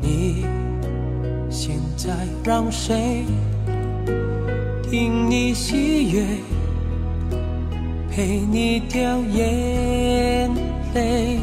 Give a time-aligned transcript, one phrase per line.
[0.00, 0.44] 你
[1.50, 2.14] 现在
[2.44, 3.24] 让谁
[4.90, 6.24] 听你喜悦，
[8.10, 10.50] 陪你掉眼
[10.94, 11.40] 泪？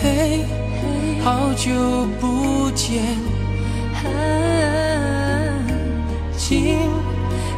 [0.00, 0.44] 嘿，
[1.22, 1.70] 好久
[2.20, 3.02] 不见，
[6.36, 6.76] 请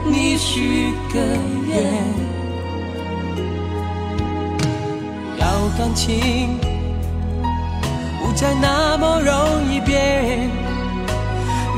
[0.07, 1.21] 你许个
[1.69, 1.93] 愿，
[5.39, 6.59] 要感情
[8.35, 10.51] 再那么容易变。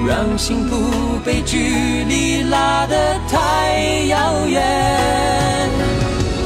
[0.07, 2.97] 让幸福被距离拉得
[3.29, 4.63] 太遥远。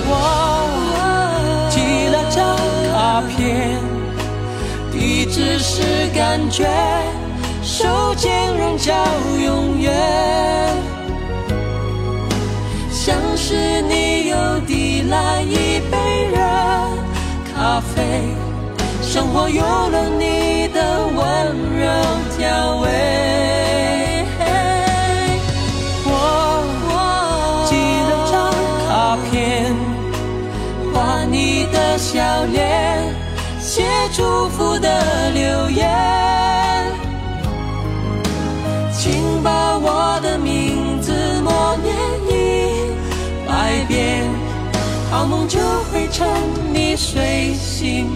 [0.07, 0.15] 我
[1.69, 2.57] 寄了张
[2.91, 3.79] 卡片，
[4.93, 5.83] 地址是
[6.15, 6.67] 感觉，
[7.63, 8.95] 手间人叫
[9.45, 9.93] 永远。
[12.91, 16.39] 像是你又递来一杯热
[17.53, 18.35] 咖啡，
[19.13, 21.19] 生活有了你的温
[21.81, 21.85] 柔
[22.39, 22.87] 调味。
[26.07, 26.15] 我
[27.67, 27.75] 几
[28.31, 28.33] 张
[28.87, 29.75] 卡片，
[30.95, 33.13] 画你的笑脸，
[33.61, 33.83] 写
[34.13, 35.91] 祝福的留言，
[38.93, 41.93] 请把我的名字默念
[42.29, 42.95] 一
[43.45, 44.31] 百遍，
[45.11, 45.59] 好梦就
[45.91, 46.29] 会趁
[46.73, 48.07] 你睡醒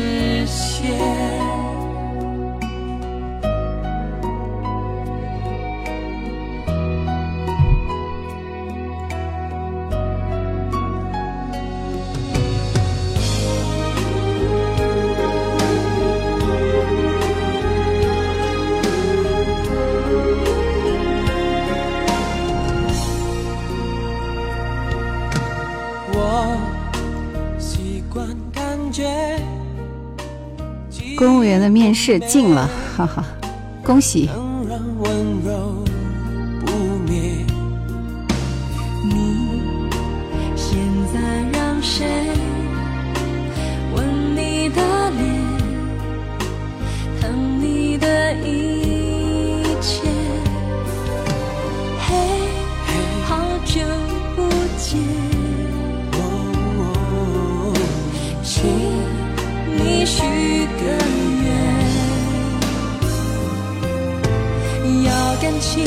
[0.00, 1.59] 实现。
[31.70, 33.24] 面试进了，哈哈，
[33.82, 34.28] 恭喜！
[65.40, 65.82] 感情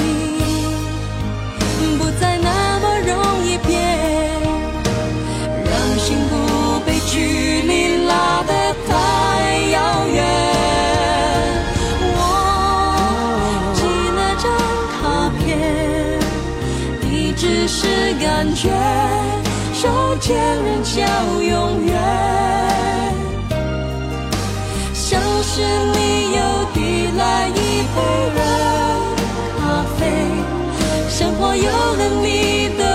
[2.00, 3.80] 不再那么容易变，
[5.64, 8.52] 让心不被距离拉得
[8.88, 8.92] 太
[9.72, 9.78] 遥
[10.08, 10.18] 远。
[12.16, 12.18] 我
[13.76, 13.80] 寄
[14.18, 14.46] 了张
[14.90, 15.02] 卡
[15.38, 15.46] 片，
[17.02, 17.82] 地址是
[18.20, 18.72] 感觉，
[19.76, 20.98] 手牵人叫
[21.44, 21.94] 永远，
[24.96, 25.62] 像是
[25.94, 26.42] 你又
[26.74, 26.78] 递
[27.16, 27.52] 来一
[27.96, 28.43] 杯。
[31.56, 32.93] 有了你的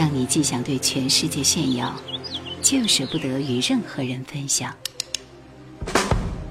[0.00, 1.94] 让你既想对全世界炫耀，
[2.62, 4.72] 就舍不得与任何人分享。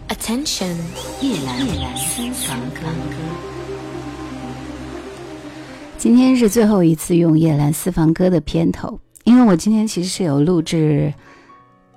[0.07, 0.75] Attention，
[1.19, 2.81] 夜兰叶兰私房歌。
[5.97, 11.11] 今天是最后一次用夜兰私房歌的片头，因为我今天其实是有录制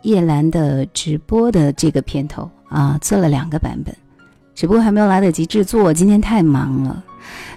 [0.05, 3.95] 叶兰的直播的这个片头啊，做了两个版本，
[4.55, 7.05] 只不过还没有来得及制作，今天太忙了，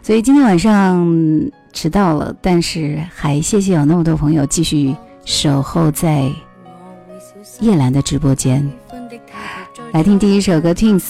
[0.04, 1.50] 所以今天晚上。
[1.76, 4.96] 迟到了，但是还谢谢有那么多朋友继续
[5.26, 6.32] 守候在
[7.60, 8.68] 叶兰的直播间，
[9.92, 11.04] 来听第一首歌《Twins》，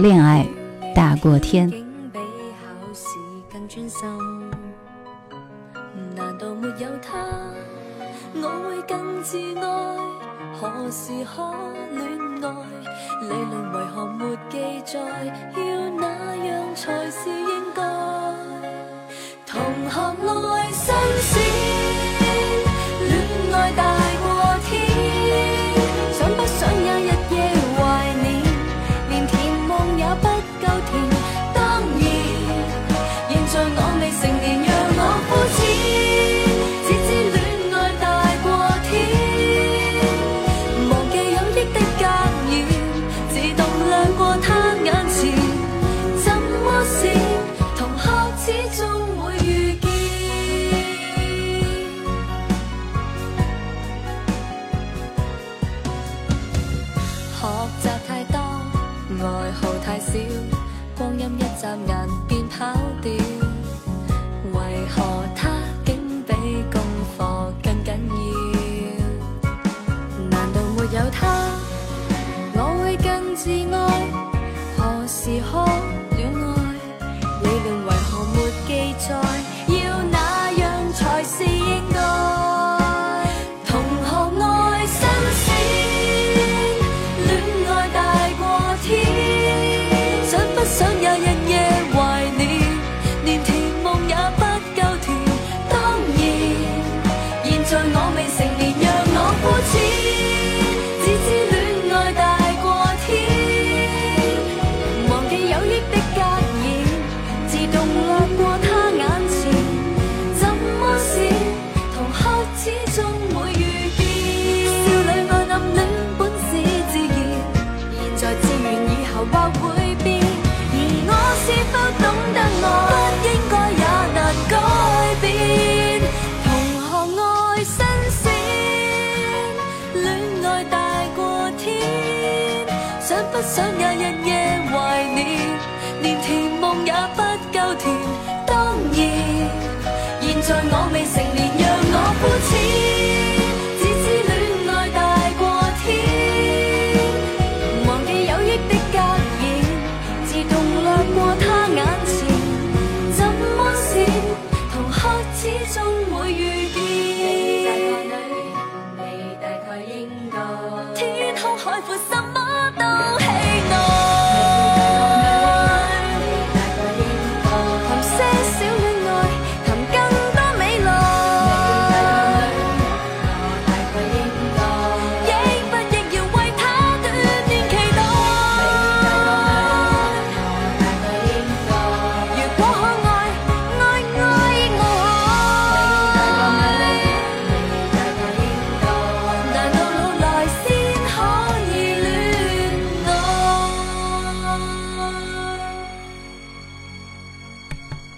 [0.00, 0.46] 恋爱
[0.94, 1.83] 大过天。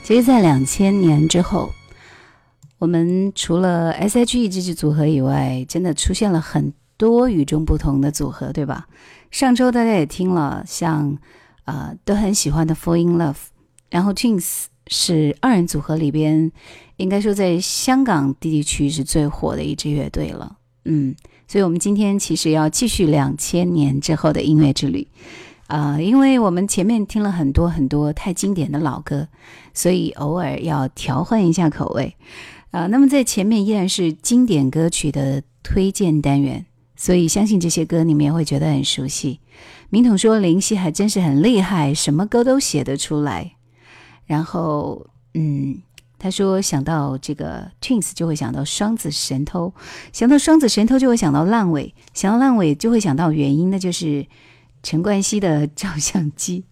[0.07, 1.69] 其实，在两千年之后，
[2.79, 8.87] 我们除了 S.H.E 这支组合以外，真的出现了很多与众不同的组合，对吧？
[9.33, 11.19] 上周大家也听了，像
[11.65, 13.35] 啊都很喜欢的 Fall in Love，
[13.91, 16.53] 然后 Twins 是二人组合里边，
[16.99, 20.57] 应该说在香港地区是最火的一支乐队了。
[20.85, 21.17] 嗯，
[21.49, 25.09] 所以我们今天其实要继续两千年之后的音乐之旅。
[25.67, 29.27] 啊，因为我们前面听了很多很多太经典的老歌，
[29.77, 32.17] 所以偶尔要调换一下口味。
[32.71, 36.65] 啊，那么在前面依然是经典歌曲的推荐单元，
[36.97, 39.41] 所以相信这些歌你们也会觉得很熟悉。
[39.91, 43.53] 明统说林夕还真是很厉害，什么歌都写得出来。
[44.25, 45.79] 然后，嗯，
[46.19, 49.73] 他说想到这个 Twins 就会想到双子神偷，
[50.13, 54.27] 想到双子神偷就会想到烂尾，想到烂尾就会想到原因，那就是
[54.83, 56.65] 陈冠希的照相机。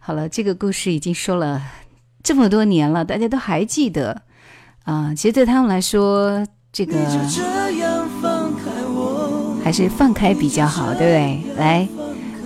[0.00, 1.62] 好了，这个故事已经说了
[2.24, 4.22] 这么多年了，大家都还记得
[4.82, 5.14] 啊。
[5.14, 6.96] 其实对他们来说，这个
[9.62, 11.40] 还是放开比较好，对不对？
[11.56, 11.86] 来。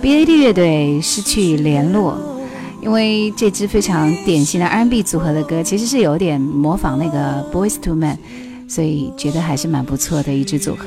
[0.01, 2.17] B A D 乐队失去联络，
[2.81, 8.15] 因为这支非常典型的 R N B 组合的歌，其实是有点模仿那个 Boys to Men，
[8.65, 10.85] 所以觉得还是蛮不错的一支组合。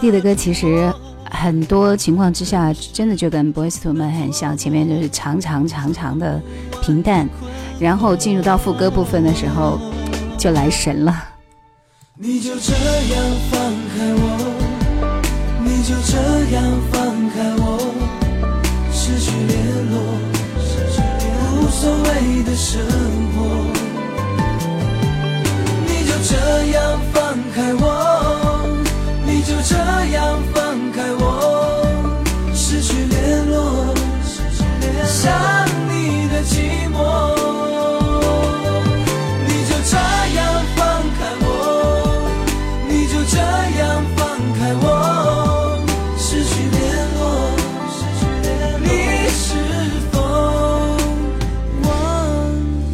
[0.00, 0.90] D 的歌其实
[1.30, 4.56] 很多情况之下，真的就跟 Boys to Men 很像。
[4.56, 6.40] 前面就是长长长长的
[6.80, 7.28] 平淡，
[7.78, 9.78] 然后进入到副歌部分的时候，
[10.38, 11.24] 就来神了。
[12.16, 13.60] 你就这样放
[13.94, 14.24] 开我，
[15.64, 16.16] 你就这
[16.54, 17.64] 样放开我，
[18.92, 19.52] 失去联
[19.90, 19.94] 络，
[21.56, 22.82] 无所谓的生
[23.36, 23.38] 活。
[25.86, 26.32] 你就这
[26.72, 26.78] 样
[27.12, 27.18] 放
[27.54, 27.79] 开我。
[35.20, 35.28] 想
[35.86, 36.96] 你的寂寞。
[39.46, 39.94] 你就这
[40.34, 40.40] 样
[40.74, 40.80] 放
[41.12, 41.44] 开我，
[42.88, 43.36] 你就这
[43.78, 44.24] 样放
[44.54, 45.76] 开我，
[46.16, 46.80] 失去联
[47.18, 47.20] 络，
[47.92, 48.88] 失去联络你
[49.28, 49.44] 是
[50.10, 50.16] 否
[51.82, 51.84] 忘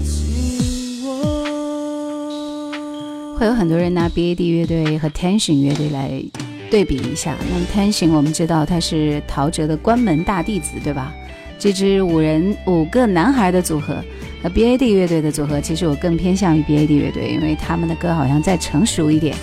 [0.02, 3.38] 记我？
[3.38, 6.20] 会有很多人拿 B A D 乐队和 Tension 乐队来。
[6.68, 11.14] 对比一下，那么 Tension 我们知道他是陶喆的关门大弟子，对吧？
[11.58, 13.96] 这支五人五个男孩的组合
[14.42, 19.34] 和 B A D 乐队的组合，其实我更偏向于 B A D 乐队，因为他们的歌好像再成熟一点。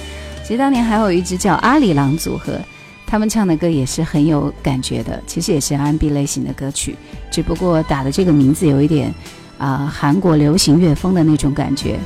[0.44, 2.60] 其实当年还有一支叫阿里郎组合，
[3.08, 6.96] 他们唱的歌也是很有感觉的，其实也是 R N B 类型的歌曲，
[7.32, 9.14] 只不过打的这个名字有一点
[9.58, 11.98] 啊韩国流行乐风的那种感觉。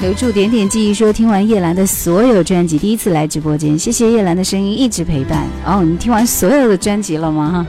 [0.00, 5.46] 留住点点记忆，说听完叶兰的所有专辑，第一次来直播间，谢谢叶兰的声音一直陪伴。
[5.64, 7.50] 哦，你听完所有的专辑了吗？
[7.50, 7.66] 哈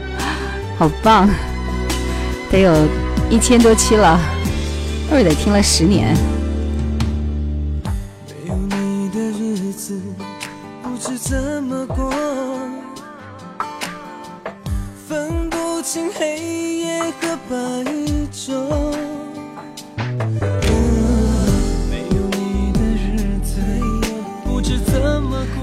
[0.77, 1.29] 好棒，
[2.51, 2.74] 得有
[3.29, 4.20] 一千多期了，
[5.10, 6.13] 二得听了十年。
[8.44, 9.98] 没有你的日子
[10.84, 12.13] 不知怎么过，
[15.08, 17.55] 分不清黑夜和白
[18.34, 18.96] 昼。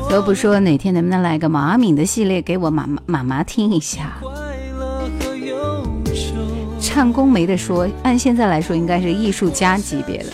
[0.08, 4.18] 都不说哪天能不能来个毛阿敏的系列给我妈妈妈妈听一下，
[6.92, 10.26] 唱功没得说，按现在来说应该是艺术家级别的。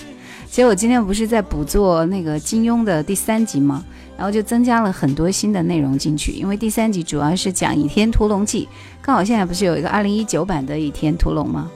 [0.51, 3.85] 其实我今天不是在补做那个金庸的第三集吗？
[4.17, 8.69] 然后就增加了很多新的内容进去，因为第三集主要是讲《倚天屠龙记》，
[9.01, 11.71] 刚好现在不是有一个二零一九版的《倚天屠龙》吗？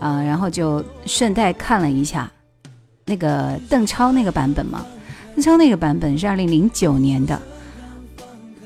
[0.00, 2.30] 啊，然后就顺带看了一下
[3.06, 4.84] 那个邓超那个版本嘛。
[5.34, 7.40] 邓超那个版本是二零零九年的，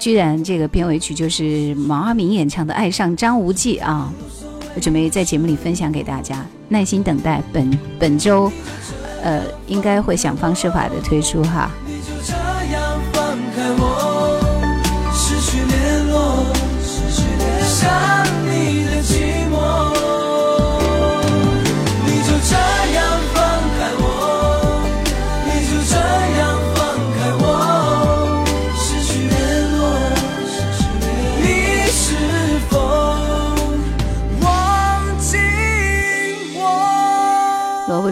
[0.01, 4.13] 居然这个片尾曲就是毛阿敏演唱的《爱上张无忌》啊！
[4.75, 8.51] 我准备在节目里分享给大家，耐心等待本本周，
[9.23, 11.71] 呃，应该会想方设法的推出哈。
[11.87, 12.33] 就这
[12.73, 14.20] 样放开我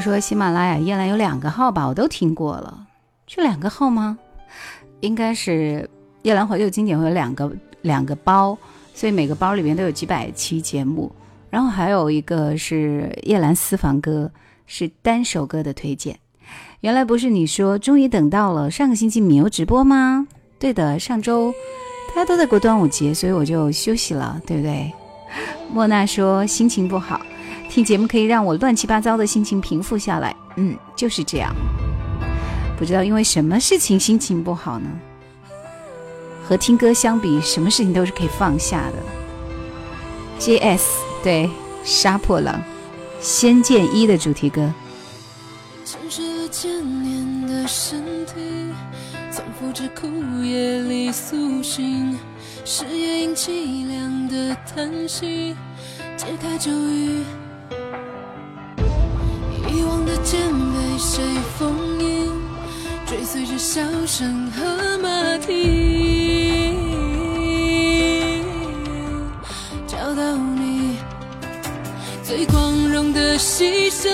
[0.08, 2.86] 说喜马拉雅叶兰有两个号吧，我都听过了，
[3.26, 4.16] 就两个号吗？
[5.00, 5.88] 应该是
[6.22, 8.56] 叶兰怀旧经典会有两个两个包，
[8.94, 11.12] 所以每个包里面都有几百期节目。
[11.50, 14.30] 然后还有一个是叶兰私房歌，
[14.66, 16.18] 是单首歌的推荐。
[16.80, 18.70] 原来不是你说，终于等到了。
[18.70, 20.26] 上个星期没有直播吗？
[20.58, 21.52] 对的，上周
[22.08, 24.90] 大家都在过端午节，所以我就休息了，对不对？
[25.70, 27.20] 莫娜说心情不好，
[27.68, 30.34] 听节目可以让我乱七八糟的心情平复下来。
[30.56, 31.54] 嗯，就是这样。
[32.78, 34.88] 不知道因为什么事情心情不好呢？
[36.44, 38.94] 和听歌相比，什么事情都是可以放下的。
[40.38, 40.98] J.S.
[41.22, 41.50] 对，
[41.84, 42.54] 杀破狼，
[43.20, 44.72] 《仙剑一》的主题歌。
[52.64, 55.56] 是夜莺凄凉的叹息，
[56.16, 57.22] 解开咒语。
[59.68, 60.40] 遗忘的剑
[60.72, 61.22] 被谁
[61.58, 62.32] 封印？
[63.06, 66.76] 追随着笑声和马蹄。
[69.86, 70.98] 找到你
[72.22, 74.10] 最光荣的牺牲，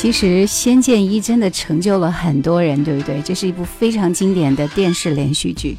[0.00, 3.20] 其实《仙剑一》真的成就了很多人，对不对？
[3.20, 5.76] 这是一部非常经典的电视连续剧，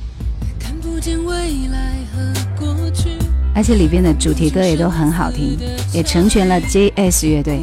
[3.55, 5.57] 而且里边的主题歌也都很好听，
[5.91, 7.62] 也成全了 J.S 乐队。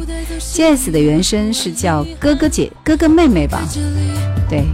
[0.53, 3.65] J.S 的原声是叫“哥哥姐哥哥妹妹”吧？
[4.49, 4.65] 对。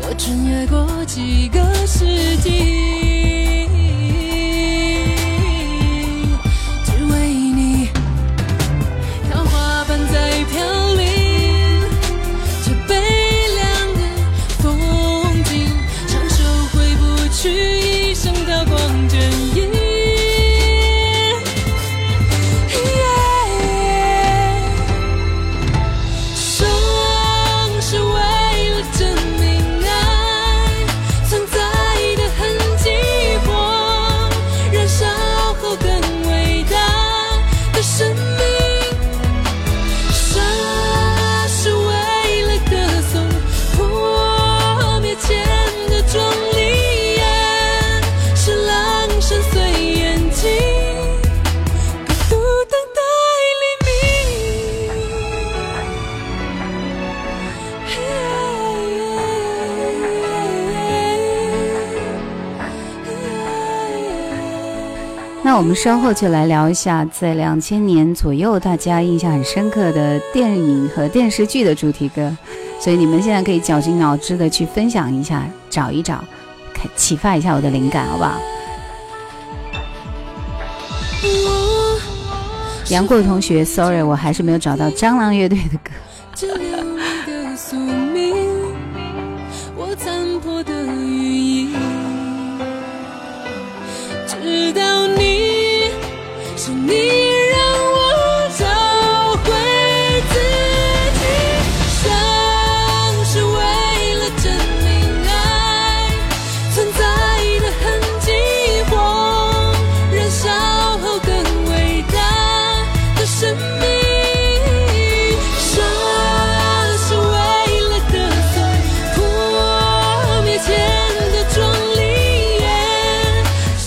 [0.00, 3.05] 我穿越过几个世纪
[65.56, 72.30] 我们稍后就来聊一下，在两千年左右大家印象很深刻的电影和电视剧的主题歌，
[72.78, 76.22] 所以你们现在可以绞尽脑汁的去分享一下，找一找，
[76.94, 78.38] 启发一下我的灵感，好不好？
[82.90, 85.90] 杨过同学，sorry，我还是没有找到蟑螂乐队的歌。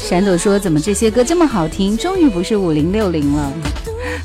[0.09, 1.95] 闪朵说：“怎么这些歌这么好听？
[1.95, 3.53] 终于不是五零六零了。”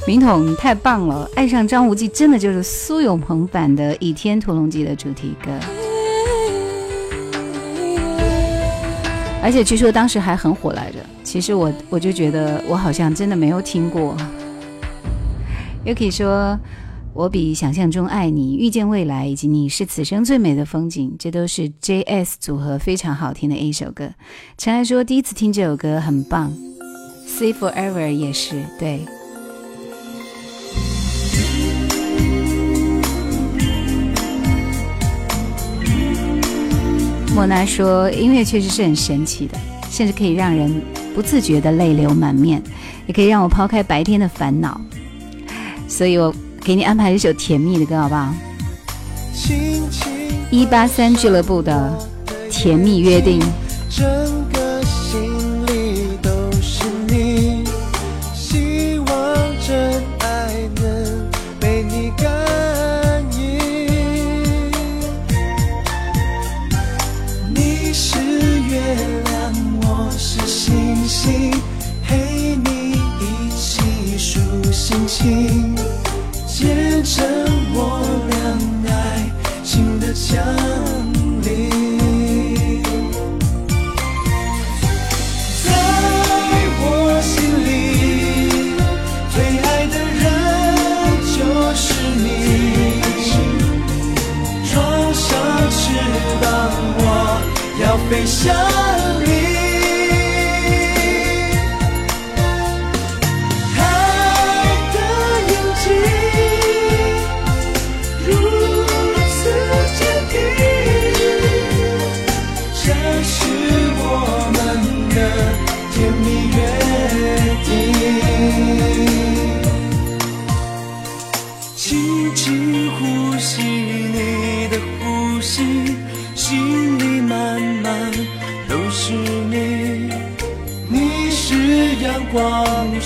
[0.09, 1.29] 明统太棒了！
[1.35, 5.51] 爱上张无忌真的就是苏有朋版的《倚天屠龙记》的主题歌，
[9.42, 10.97] 而且据说当时还很火来着。
[11.23, 14.16] 其实我我就觉得我好像真的没有听过。
[15.85, 16.59] Yuki 说。
[17.16, 24.11] 我比想象中爱你，遇见未来，以及你是此生最美的风景，这都是 J.S 组合非常好听的一首歌。
[24.59, 26.53] 陈爱说第一次听这首歌很棒
[27.29, 29.07] ，See Forever 也是对。
[37.33, 39.57] 莫娜说音乐确实是很神奇的，
[39.88, 40.83] 甚至可以让人
[41.14, 42.61] 不自觉的泪流满面。
[43.07, 44.81] 也可以让我抛开白天的烦恼。
[45.87, 48.35] 所以我给你安排一首甜蜜的歌，好不好？
[50.50, 51.92] 一八三俱乐部的
[52.50, 53.38] 《甜蜜约定》。
[98.44, 98.74] show.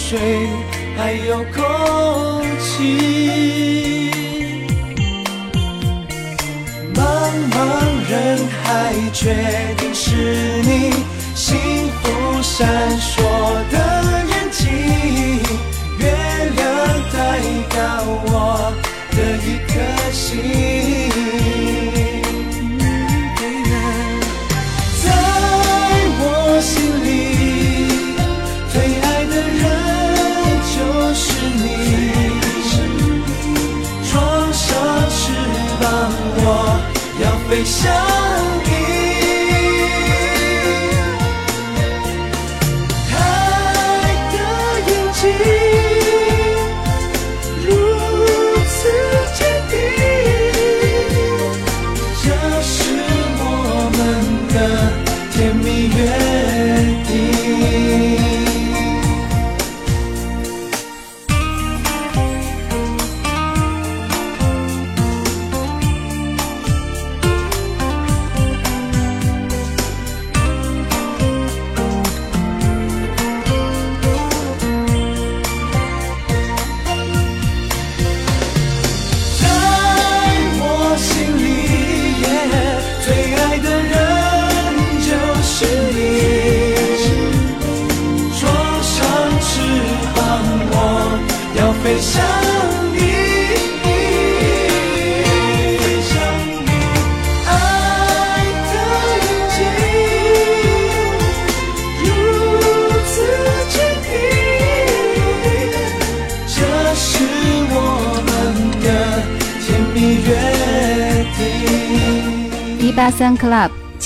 [0.08, 0.18] 水，
[0.96, 1.62] 还有空
[2.58, 4.10] 气。
[6.94, 6.98] 茫
[7.52, 7.54] 茫
[8.08, 9.36] 人海，确
[9.76, 10.94] 定是你
[11.34, 11.58] 幸
[12.00, 12.66] 福闪
[12.98, 13.20] 烁
[13.70, 13.76] 的
[14.30, 14.66] 眼睛，
[15.98, 16.04] 月
[16.56, 16.58] 亮
[17.12, 17.18] 代
[17.68, 17.76] 表
[18.24, 18.72] 我
[19.10, 19.70] 的一颗
[20.10, 20.97] 心。
[37.78, 38.07] 三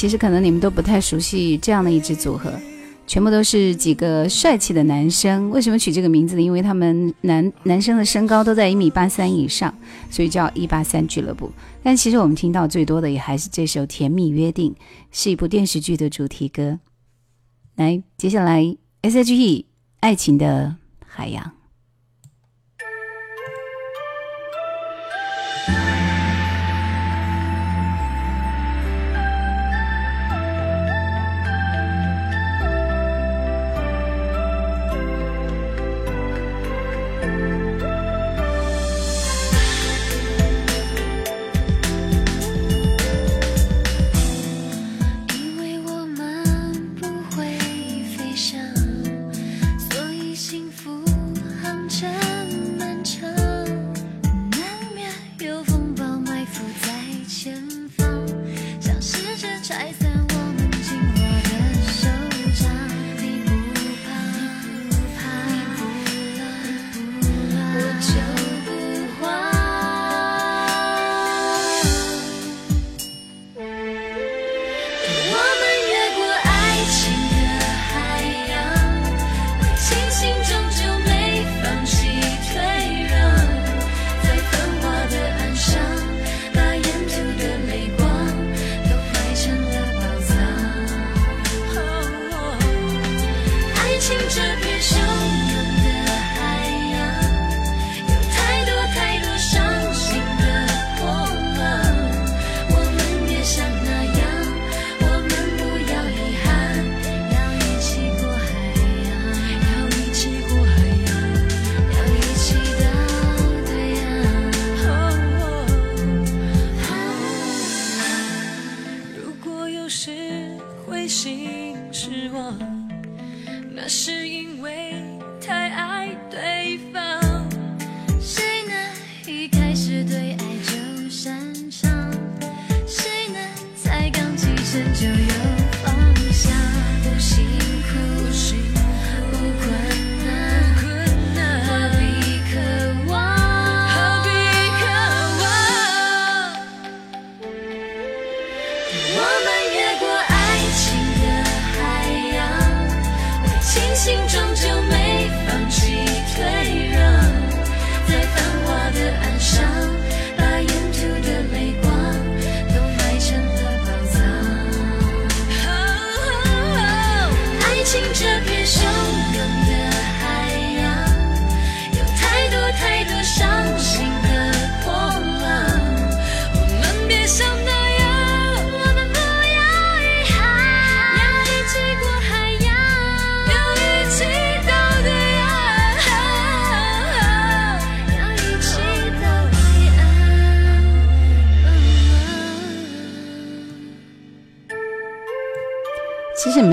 [0.02, 2.52] 其实可能你们都不太熟悉这样的一支组合，
[3.06, 5.48] 全部都是几个帅气的男生。
[5.50, 6.42] 为什么取这个名字呢？
[6.42, 9.72] 因为他们男男生的身高都在一米八三以上，
[10.10, 11.52] 所以叫一八三俱乐部。
[11.84, 14.72] 但其实我们听到最多的也还是这首《甜蜜约定》，
[15.12, 16.80] 是一部电视剧的主题歌。
[17.76, 19.66] 来，接下来 S.H.E
[20.00, 20.74] 爱情的
[21.06, 21.52] 海洋。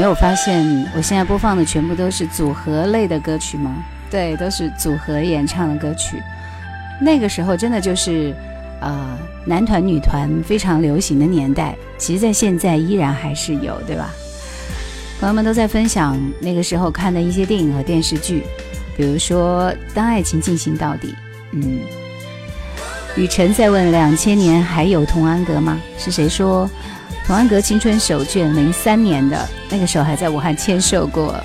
[0.09, 3.75] 有发现我现在播放的全部都是组合类的歌曲吗？
[4.09, 6.21] 对，都是组合演唱的歌曲。
[6.99, 8.33] 那个时候真的就是，
[8.81, 11.75] 呃，男团女团非常流行的年代。
[11.99, 14.09] 其实，在现在依然还是有，对吧？
[15.19, 18.43] 朋友们都在分享那个时候看的一些电影和电视剧，
[18.97, 21.09] 比如说《当爱情进行到底》。
[21.51, 21.81] 嗯，
[23.15, 25.79] 雨辰在问：两千年还有童安格吗？
[25.99, 26.67] 是谁说？
[27.29, 31.39] 童安格青春手卷，零三年的那个时候还在武汉签售过。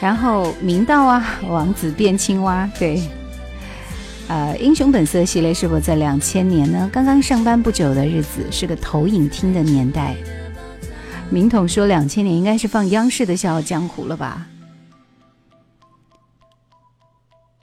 [0.00, 3.02] 然后明道啊，王子变青蛙，对，
[4.28, 6.88] 呃，英雄本色系列是否在两千年呢？
[6.92, 10.14] 刚刚上班不久的日子，是个投影厅的年代。
[11.28, 14.46] 明统说两千年应该是放央视的《笑傲江湖》了吧？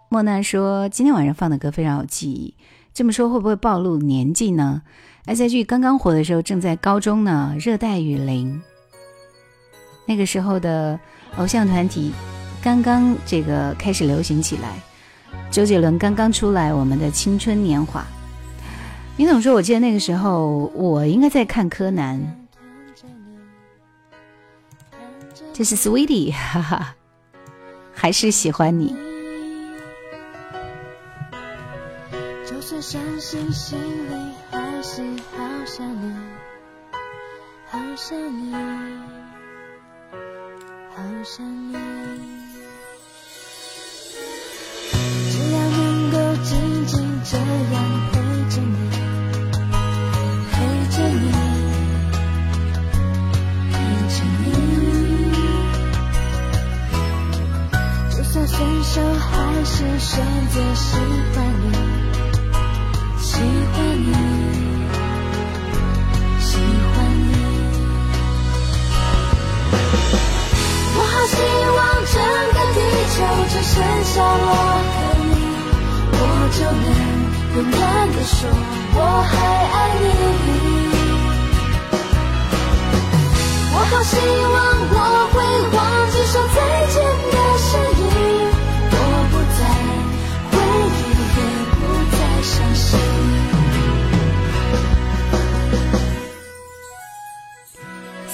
[0.09, 2.53] 莫奈说今天晚上放的歌非常有记忆，
[2.93, 4.81] 这么说会不会暴露年纪呢
[5.25, 8.53] ？S.H.E 刚刚火的时候正在高中呢，《热带雨林》
[10.05, 10.99] 那个时候的
[11.37, 12.11] 偶像团体
[12.61, 14.79] 刚刚这个开始流行起来，
[15.51, 18.03] 周杰伦刚刚出来，我们的青春年华。
[19.15, 22.19] 你总说，我记得那个时候我应该在看柯南，
[25.53, 26.95] 这是 Sweetie，哈哈，
[27.93, 28.95] 还是喜欢你。
[32.45, 34.28] 就算伤心，心里
[34.81, 35.01] 是
[35.35, 36.15] 好想你，
[37.69, 38.53] 好想你，
[40.95, 41.73] 好想你。
[45.29, 47.75] 只要能够静静这样
[48.13, 48.89] 陪着你，
[50.49, 50.55] 陪
[50.89, 51.27] 着你，
[53.73, 53.75] 陪
[54.07, 54.15] 着
[54.45, 54.47] 你。
[58.15, 59.29] 就算分手，还
[59.65, 60.87] 是选择喜
[61.35, 61.88] 欢你。
[71.27, 71.35] 希
[71.75, 72.15] 望整
[72.53, 72.77] 个地
[73.15, 73.17] 球
[73.49, 74.47] 只剩下我
[74.85, 75.31] 和你，
[76.13, 76.21] 我
[76.55, 76.87] 就能
[77.55, 77.79] 勇敢
[78.11, 78.37] 的说
[78.95, 78.97] 我
[79.29, 79.31] 还
[79.73, 80.05] 爱你。
[83.71, 84.11] 我好希
[84.53, 84.55] 望
[84.91, 84.95] 我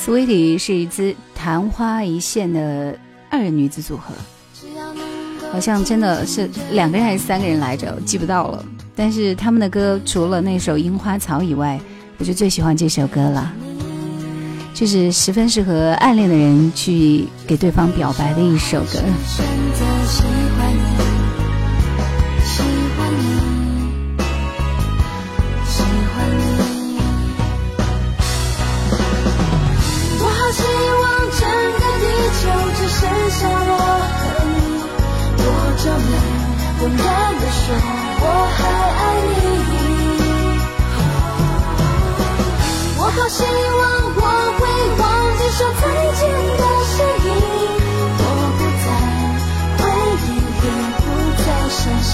[0.05, 2.95] sweet 是一支昙花一现的
[3.27, 4.13] 二人女子组合，
[5.51, 8.63] 好像真的是两个人还是三个人来着，记不到了。
[8.95, 11.79] 但是他们的歌除了那首《樱花草》以外，
[12.19, 13.51] 我就最喜欢这首歌了，
[14.75, 18.99] 就是十分适合暗恋的人去给对方表白的一首歌。
[19.25, 20.21] 选择喜
[20.55, 20.64] 欢
[36.81, 37.03] 勇敢
[37.39, 37.63] 的说
[38.21, 38.23] 我
[38.55, 38.57] 还
[38.99, 39.33] 爱你，
[42.97, 43.83] 我好希望
[44.15, 44.21] 我
[44.59, 44.61] 会
[44.99, 45.03] 忘
[45.37, 45.83] 记说再
[46.15, 46.21] 见
[46.57, 46.61] 的
[46.93, 46.95] 声
[47.25, 47.27] 音，
[48.19, 48.21] 我
[48.57, 48.87] 不再
[49.79, 49.83] 回
[50.25, 50.27] 忆，
[50.61, 50.65] 也
[51.01, 51.03] 不
[51.41, 52.13] 再相信。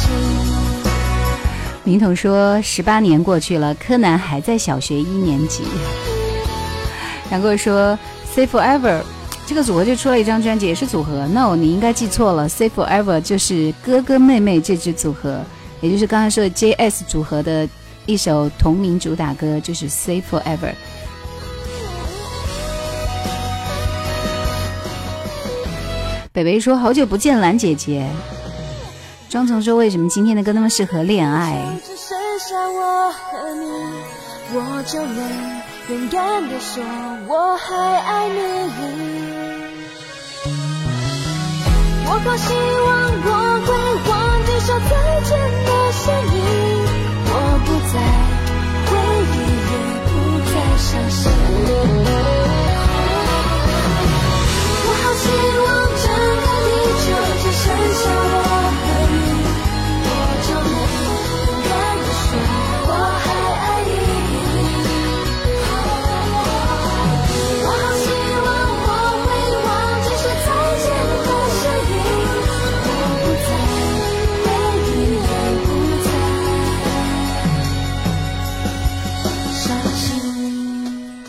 [1.84, 5.64] 明统说十八年过去了，柯南还在小学一年级。
[7.32, 7.98] 杨过说
[8.34, 9.02] Say Forever。
[9.52, 11.28] 这个组合就出了一张专辑，也是组合。
[11.28, 12.48] No，你应该记错了。
[12.48, 15.42] Say Forever 就是哥哥妹妹这支组合，
[15.82, 17.68] 也就是刚才说的 JS 组合的
[18.06, 20.74] 一首同名主打歌，就是 Say Forever。
[26.32, 28.08] 北北说好久不见，蓝姐姐。
[29.28, 31.62] 庄总说为什么今天的歌那么适合恋爱？
[34.54, 36.82] 我就能勇敢的说
[37.28, 39.11] 我还爱你。
[42.24, 42.90] 多希望
[43.26, 43.30] 我
[43.66, 43.70] 会
[44.10, 44.12] 忘
[44.46, 45.30] 记说再见
[45.66, 46.04] 的声
[46.34, 46.38] 音，
[47.26, 47.30] 我
[47.66, 47.94] 不再
[48.86, 48.90] 回
[49.32, 49.36] 忆，
[49.72, 49.74] 也
[50.06, 50.10] 不
[50.46, 51.20] 再伤心。
[54.84, 55.24] 我好希
[55.64, 56.06] 望整
[56.42, 57.06] 个地球
[57.42, 57.64] 只剩
[57.96, 58.31] 下。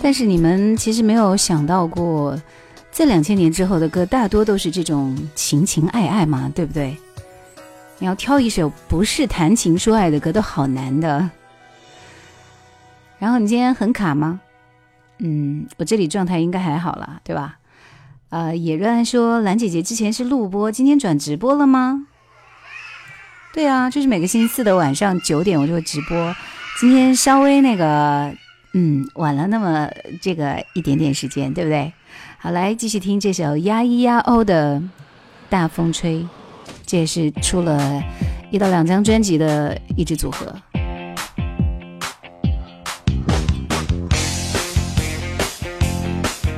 [0.02, 2.36] 但是你们其实没有想到过，
[2.90, 6.96] 在两千年之后的歌大多都是这种情情爱爱嘛，对不对？
[8.00, 11.30] 你要挑一首不是谈情说爱的歌都好难的。
[13.20, 14.40] 然后你今天很卡吗？
[15.18, 17.58] 嗯，我这里状态应该还好了，对吧？
[18.30, 22.08] 呃，野乱说兰姐姐之前是录播，今天转直播了吗？
[23.54, 26.34] 对啊，就是每个星期四的晚上九点我就会直播，
[26.80, 28.34] 今天稍微那个，
[28.74, 31.92] 嗯，晚了那么这个一点点时间，对不对？
[32.38, 34.80] 好，来继续听这首呀咿呀哦的
[35.50, 36.20] 《大风吹》，
[36.86, 38.02] 这也是出了
[38.50, 40.46] 一到两张专辑的一支组合。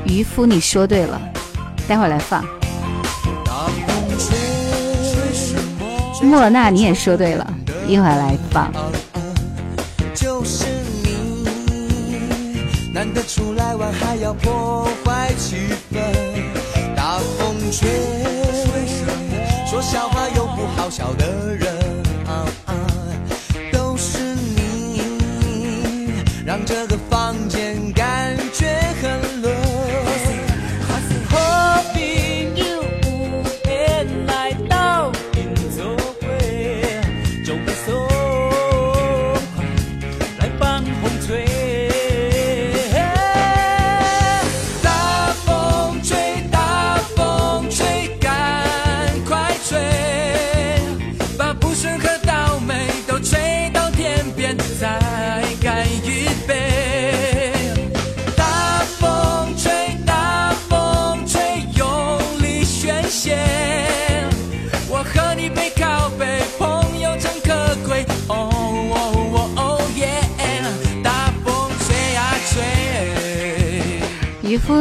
[0.07, 1.20] 渔夫，你说对了，
[1.88, 2.44] 待会儿来放。
[6.22, 7.53] 莫娜，你也说对了，
[7.88, 8.72] 一会儿来放。
[12.94, 15.57] 难得出来玩还要破坏气
[15.92, 16.00] 氛。
[16.94, 17.90] 大风吹，
[19.66, 21.26] 说笑话又不好笑的
[21.57, 21.63] 人，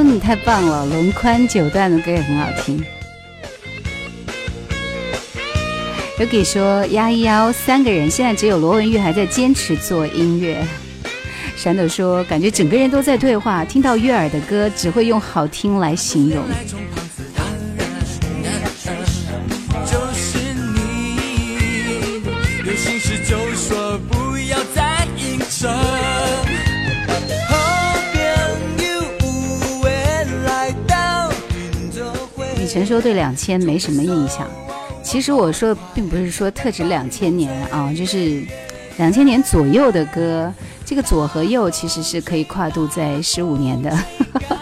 [0.03, 0.85] 你太棒了！
[0.85, 2.83] 龙宽九段的歌也很好听。
[6.19, 10.63] 有给说呀咿呀哦三个人，现在只有罗文玉还在坚持做音乐。
[11.55, 16.43] 闪斗说，感觉整个人都在退化，听到悦耳的歌只会用好听来形容。
[32.93, 34.47] 都对两千没什么印象，
[35.01, 38.43] 其实我说的并不是说特指两千年啊，就是
[38.97, 40.53] 两千年左右的歌，
[40.85, 43.89] 这个左和右其实是可以跨度在十五年的，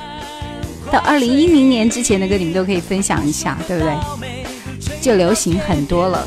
[0.90, 3.94] 到二零一零年之前的歌你们都可以分享一下，对不对？
[5.02, 6.26] 就流行很多了。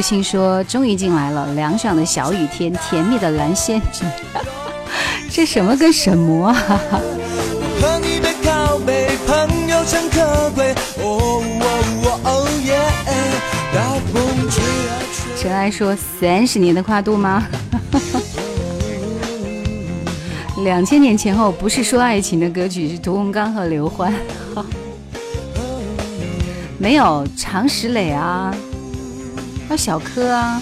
[0.00, 4.02] 无心说：“终于进来了，凉爽的小雨天，甜蜜的蓝仙子，
[5.30, 6.56] 这什么跟什么啊？
[7.82, 10.74] 和你背靠背，朋友真可贵。
[11.02, 11.64] 哦哦
[12.02, 12.80] 哦哦耶！
[13.74, 14.96] 大风吹啊。
[15.38, 17.46] 陈爱说：“三十年的跨度吗？
[20.64, 24.10] 两千年前后不是说爱情的歌曲是屠洪刚和刘欢，
[26.78, 28.54] 没有常石磊啊，
[29.70, 30.60] 还有小柯啊。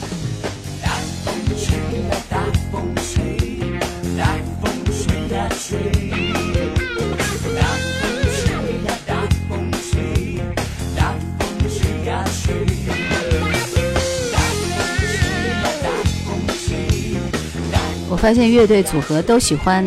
[18.11, 19.87] 我发现乐队组合都喜欢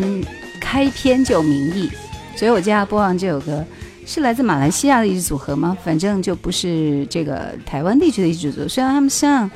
[0.58, 1.88] 开篇就明义，
[2.34, 3.64] 所以我接下来播放这首歌
[4.04, 5.76] 是来自马来西亚的一支组合吗？
[5.84, 9.50] 反正就不是这个台湾地区的一支组合，虽然他们像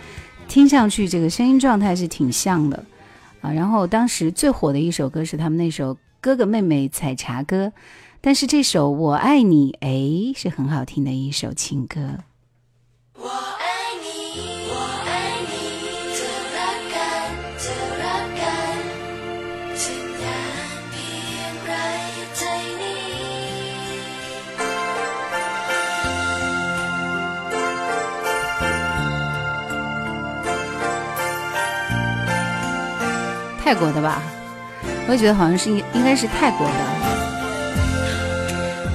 [0.49, 2.84] 听上去这个声音状态是挺像的
[3.40, 3.53] 啊。
[3.53, 7.66] 然后当时最火的一首歌是他们那首《哥哥妹妹采茶歌》，
[8.20, 12.01] 但是这首《我爱你》哎是很好听的一首情歌。
[13.14, 13.28] 我
[33.67, 34.23] 泰国的吧？
[35.09, 36.75] 我也觉得好像是应应该是泰国的，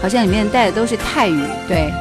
[0.02, 1.94] 好像里面带的都是泰语，对。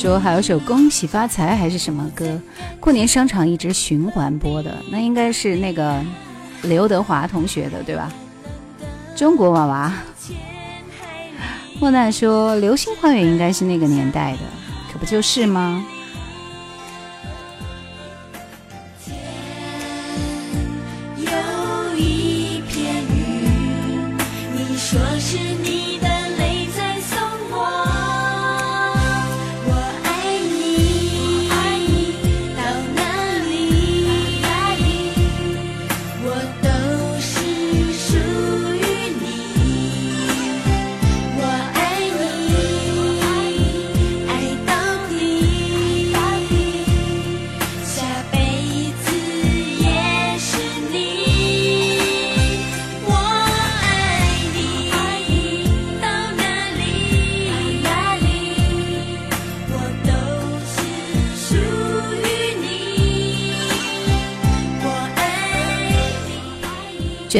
[0.00, 2.40] 说还有首《恭喜发财》还是什么歌？
[2.80, 6.02] 过年商场一直循环播的，那应该是那个
[6.62, 8.10] 刘德华同学的，对吧？
[9.14, 9.92] 中国娃娃。
[11.78, 14.38] 莫奈说《流星花园》应该是那个年代的，
[14.90, 15.84] 可不就是吗？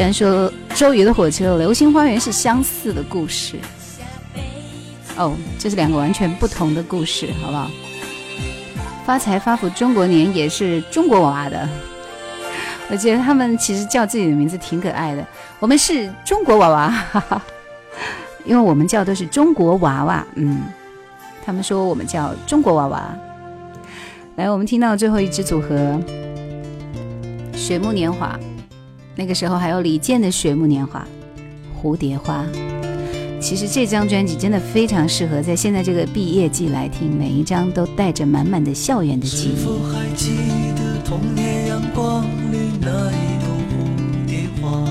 [0.01, 0.03] 虽。
[0.03, 3.57] 然说周瑜的火车《流星花园》是相似的故事，
[5.15, 7.69] 哦，这是两个完全不同的故事，好不好？
[9.05, 11.69] 发财发福中国年也是中国娃娃的，
[12.89, 15.23] 我觉得他们其实叫自己的名字挺可爱的。
[15.59, 17.41] 我们是中国娃娃，哈哈，
[18.43, 20.63] 因为我们叫都是中国娃娃，嗯，
[21.45, 23.15] 他们说我们叫中国娃娃。
[24.35, 25.75] 来，我们听到最后一支组合
[27.53, 28.35] 《水木年华》。
[29.21, 31.07] 那个时候还有李健的《水木年华》，
[31.79, 32.43] 蝴蝶花。
[33.39, 39.55] 其实这张专辑真的非常适合在现在这个毕业季来听，每一张都带着满满的校园的记忆。
[39.55, 40.31] 是否还记
[40.75, 44.83] 得童年阳光里那一朵蝴蝶花？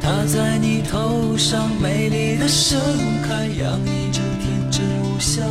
[0.00, 2.80] 它在你头上美丽的盛
[3.22, 5.42] 开，洋溢着天真无瑕。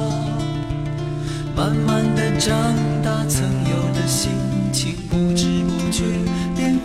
[1.56, 2.52] 慢慢的长
[3.04, 4.32] 大，曾有的心
[4.74, 6.04] 情不知不觉
[6.56, 6.77] 变。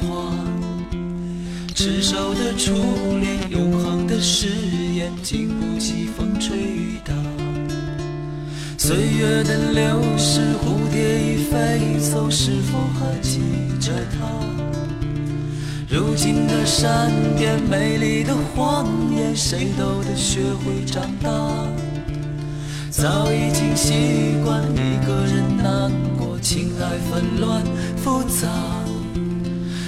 [1.85, 2.73] 执手的初
[3.19, 4.47] 恋，永恒的誓
[4.95, 7.13] 言，经不起风吹雨打。
[8.79, 13.41] 岁月的流逝，蝴蝶已飞走，是否还记
[13.81, 14.29] 着它？
[15.89, 21.31] 如今的善变，美丽的谎言，谁都得学会长大。
[22.93, 27.61] 早已经习惯一个人难过，情爱纷乱
[27.97, 28.82] 复杂。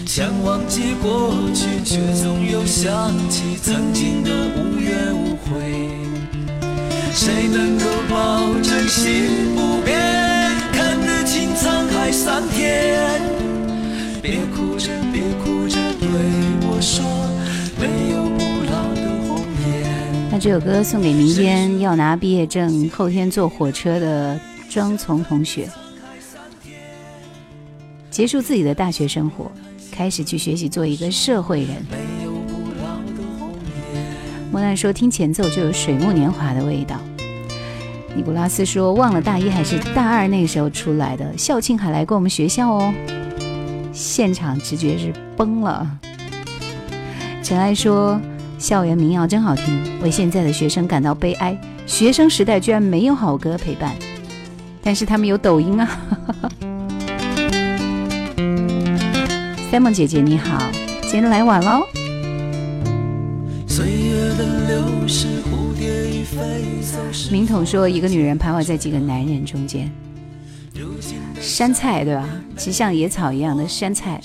[0.06, 5.90] 想忘记过去，却总又想起曾经的无怨无悔。
[7.12, 9.98] 谁能够保证心不变，
[10.72, 13.20] 看得清沧海桑田？
[14.22, 16.08] 别哭着，别哭着，对
[16.62, 17.04] 我说，
[17.80, 20.30] 没有不老的红颜。
[20.30, 24.38] 那这首歌送给明天要拿毕业证、后天坐火车的
[24.70, 25.68] 庄从同学，
[28.12, 29.50] 结束自己的大学生活，
[29.94, 31.76] 开始去学习做一个社会人。
[34.50, 36.96] 莫奈说听前奏就有水木年华的味道。
[38.16, 42.92] 尼古拉斯说忘了大一还是大二那时候出来的，校庆还来过我们学校哦，
[43.92, 45.88] 现场直觉是崩了。
[47.42, 48.20] 尘埃说
[48.58, 53.94] 校园民谣真好听，为现在的学生感到悲哀，学生时代居然没有好歌陪伴，
[54.82, 56.00] 但是他们有抖音啊。
[59.74, 60.70] 三梦姐姐你好，
[61.02, 61.84] 今天来晚喽。
[63.66, 69.90] 岁月的流逝，蝴蝶已飞走时，明统说，一个女人徘徊在几个男人中间，
[71.40, 72.24] 山菜对吧？
[72.56, 74.20] 其实像野草一样的山菜，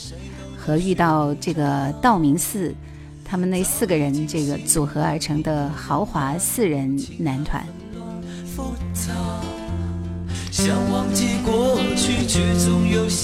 [0.56, 2.72] 和遇到这个道明寺，
[3.26, 7.66] 他们那四个人这个组合而成的豪华四人男团。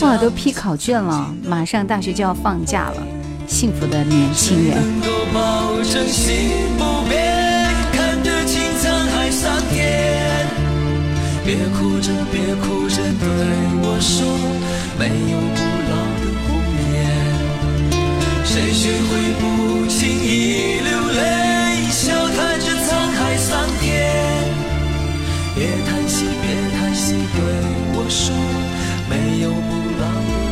[0.01, 3.03] 哇，都批考卷了，马上大学就要放假了，
[3.47, 4.75] 幸福的年轻人。
[4.75, 10.47] 能够保证心不变，看着青沧海桑田。
[11.43, 13.27] 别哭着，别哭着对
[13.81, 14.25] 我说，
[14.97, 15.59] 没有不
[15.89, 16.47] 老的红
[16.93, 16.95] 颜。
[18.43, 19.09] 谁学会
[19.39, 19.43] 不
[19.87, 21.19] 轻易流泪，
[21.91, 22.33] 笑沧
[23.13, 23.49] 海桑
[23.79, 23.83] 田。
[25.55, 26.64] 别叹息，别叹息，
[27.13, 27.17] 对
[27.93, 28.35] 我说，
[29.09, 30.44] 没有不老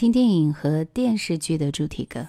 [0.00, 2.26] 听电影和电视剧的主题歌。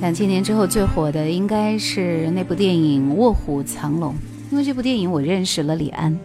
[0.00, 4.12] 两千年之后最火的应该是那部电影《卧虎藏龙》，
[4.50, 6.18] 因为这部电影我认识了李安，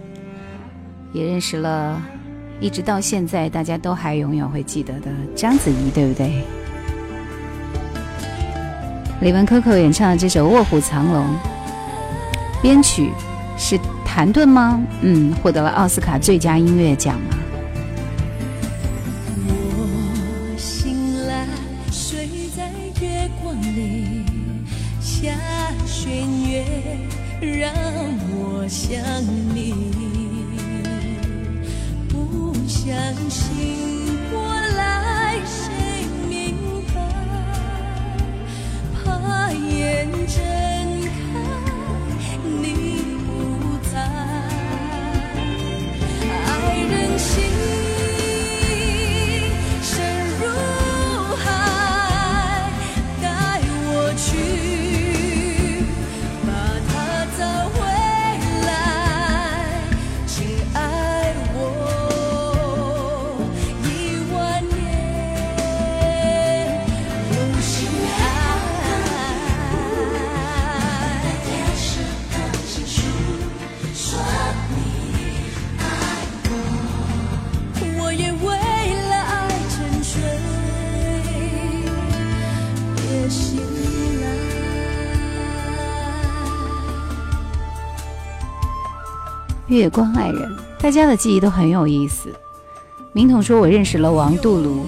[1.13, 2.01] 也认识了，
[2.59, 6.41] 一直到现在大家都还永远会记得的章子怡，对不对？
[9.21, 11.23] 李玟 Coco 演唱的这首《卧虎藏龙》，
[12.63, 13.11] 编曲
[13.59, 14.83] 是谭盾吗？
[15.01, 17.19] 嗯，获得了奥斯卡最佳音乐奖。
[89.76, 90.49] 月光爱人，
[90.80, 92.34] 大家的记忆都很有意思。
[93.11, 94.80] 明统说：“我认识了王杜庐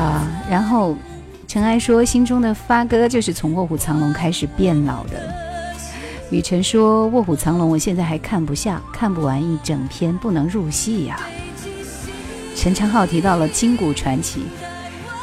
[0.00, 0.96] 啊。”然后
[1.46, 5.32] 尘埃说：“心中的发哥就是从《卧虎藏龙》开始变老的。”
[6.30, 11.20] 雨辰说：“《卧虎藏龙》我现在还看不下，看不完一整篇，不能入戏呀、
[12.56, 14.40] 陈昌浩提到了《金谷传奇》，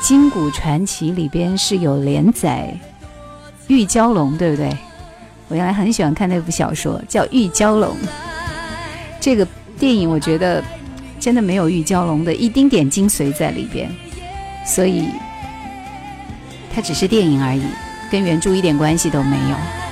[0.07, 2.80] 《金谷传奇》里边是有连载
[3.67, 4.75] 玉娇龙，对不对？
[5.49, 7.89] 我原来很喜欢看那部小说，叫《玉娇龙》。
[9.19, 9.45] 这个
[9.77, 10.63] 电影我觉得
[11.19, 13.89] 真的没有玉娇龙的一丁点精髓在里边，
[14.65, 15.09] 所以
[16.73, 17.63] 它只是电影而已，
[18.11, 19.88] 跟原著一点关系都没有。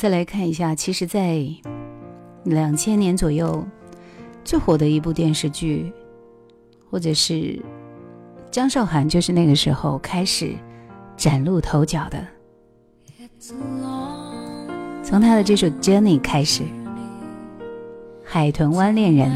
[0.00, 1.46] 再来看一下，其实，在
[2.44, 3.62] 两千年左右
[4.42, 5.92] 最火的一部电视剧，
[6.90, 7.62] 或者是
[8.50, 10.54] 张韶涵，就是那个时候开始
[11.18, 12.26] 崭露头角的。
[15.02, 16.62] 从她的这首《Jenny》开始，
[18.24, 19.28] 《海豚湾恋人》。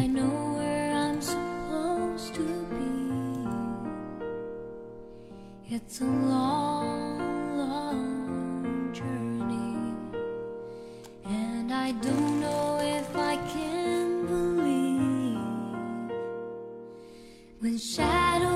[5.71, 6.64] It's a long,
[11.85, 15.37] I don't know if I can believe
[17.61, 18.54] when shadows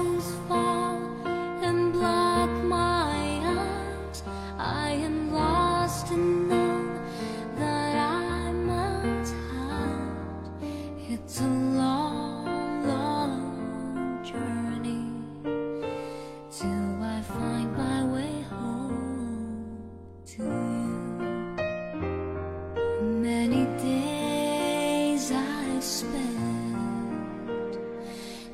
[23.29, 27.77] Many days I spent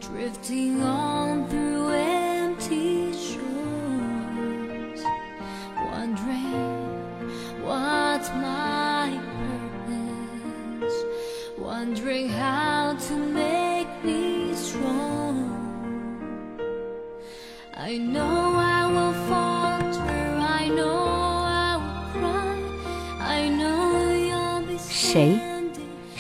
[0.00, 0.93] drifting on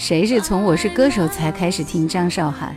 [0.04, 2.76] 谁是从《我是歌手》才开始听张韶涵？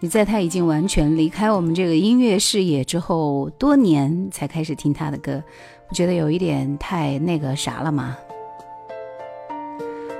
[0.00, 5.42] 你在他已经完全离开我们这个音乐视野之后，多年才开始听他的歌，
[5.88, 8.18] 不觉得有一点太那个啥了吗？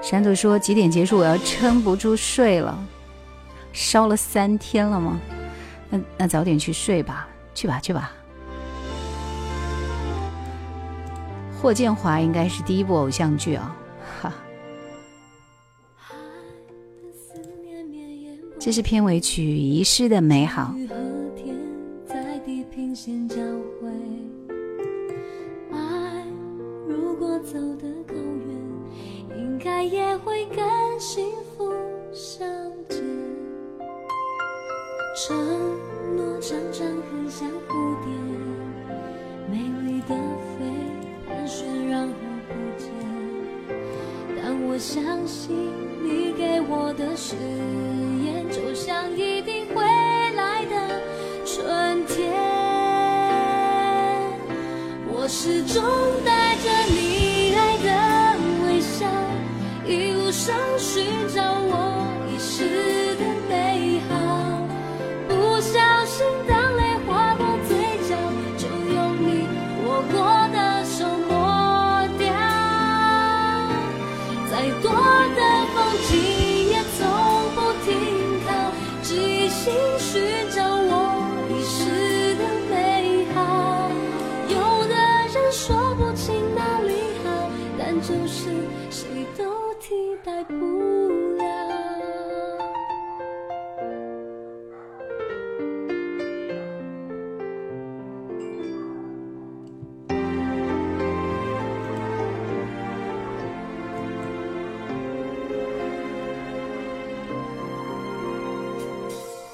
[0.01, 1.18] 山土说几点结束？
[1.18, 2.83] 我要撑不住睡了，
[3.74, 5.20] 烧了三天了吗？
[5.91, 8.11] 那那早点去睡吧，去吧去吧。
[11.61, 13.76] 霍建华应该是第一部偶像剧啊，
[18.64, 20.72] 这是片尾曲《遗失的美好》。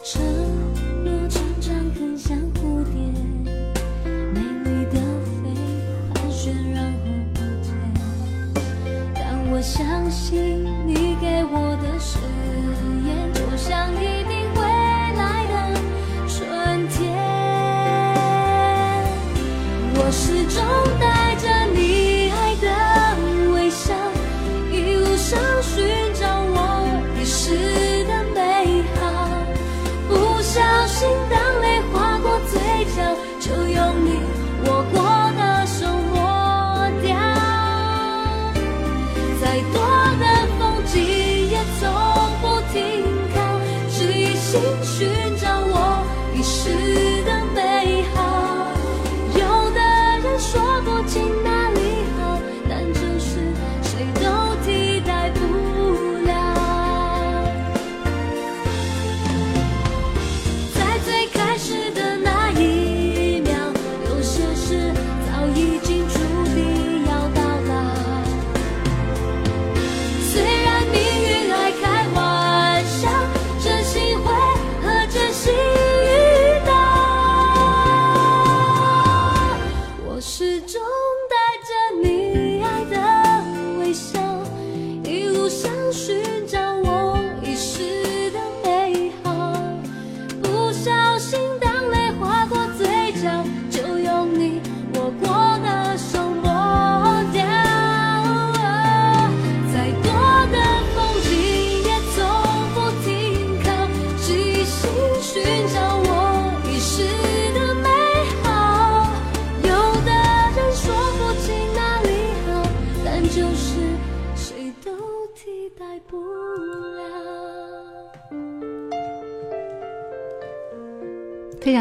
[0.08, 0.37] 承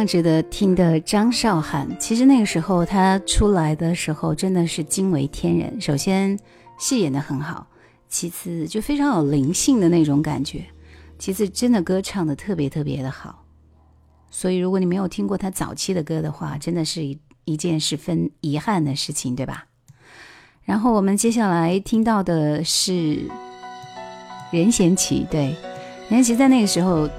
[0.07, 5.79] 值得听的张韶涵，其实那个时候她出来的时候真的是惊为天人。
[5.81, 6.39] 首先
[6.79, 7.67] 戏演的很好，
[8.07, 10.63] 其次就非常有灵性的那种感觉，
[11.19, 13.43] 其次真的歌唱的特别特别的好。
[14.31, 19.65] 所以如果你没有听过他早期的歌的话，真的是一一件十分遗憾的事情，对吧？
[20.63, 23.19] 然后我们接下来听到的是
[24.51, 25.55] 任贤齐，对，
[26.09, 27.09] 任贤齐在那个时候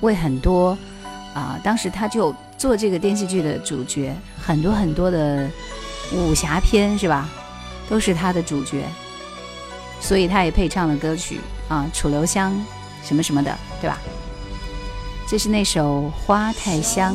[0.00, 0.76] 为很多。
[1.38, 4.12] 啊，当时他就做这个电视剧的主角，
[4.44, 5.48] 很多很多的
[6.12, 7.28] 武侠片是吧，
[7.88, 8.84] 都是他的主角，
[10.00, 12.52] 所以他也配唱了歌曲啊，《楚留香》
[13.06, 14.00] 什么什么的，对吧？
[15.28, 17.14] 这是那首《花太香》。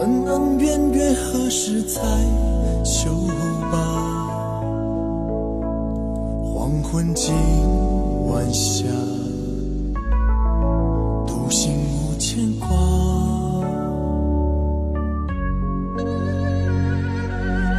[0.00, 2.00] 恩恩怨怨何时才
[2.84, 3.28] 休
[3.70, 3.78] 罢？
[6.52, 7.32] 黄昏今
[8.26, 8.84] 晚霞。
[12.32, 12.68] 牵挂，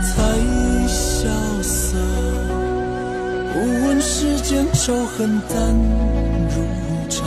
[0.03, 0.11] 才
[0.89, 1.95] 潇洒。
[3.53, 5.55] 不问世间仇恨淡
[6.49, 6.55] 如
[7.07, 7.23] 茶，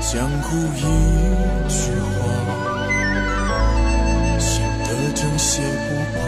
[0.00, 0.80] 江湖一
[1.68, 2.18] 句话，
[4.40, 6.26] 显得正邪不怕。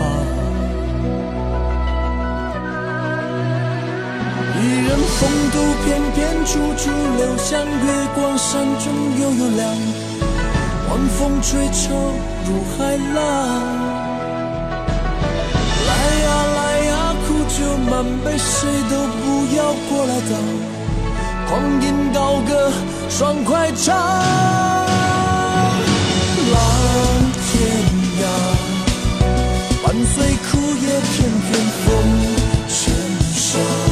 [4.99, 7.65] 风度翩翩，处处留香。
[7.67, 8.85] 月光山中
[9.21, 9.61] 悠悠亮，
[10.89, 11.83] 晚风吹愁
[12.47, 13.17] 入海浪。
[15.87, 15.91] 来
[16.23, 16.27] 呀
[16.57, 16.91] 来呀，
[17.27, 17.55] 苦酒
[17.91, 17.93] 满
[18.25, 18.51] 杯，谁
[18.91, 19.25] 都不
[19.57, 20.33] 要过来挡。
[21.49, 22.19] 光阴高
[22.49, 22.51] 歌，
[23.09, 23.95] 爽快唱。
[26.53, 26.57] 浪
[27.49, 27.51] 天
[28.21, 28.23] 涯，
[29.85, 30.15] 伴随
[30.51, 30.51] 枯
[30.83, 31.51] 叶片片
[31.85, 31.87] 风
[32.69, 32.73] 尘
[33.35, 33.92] 沙。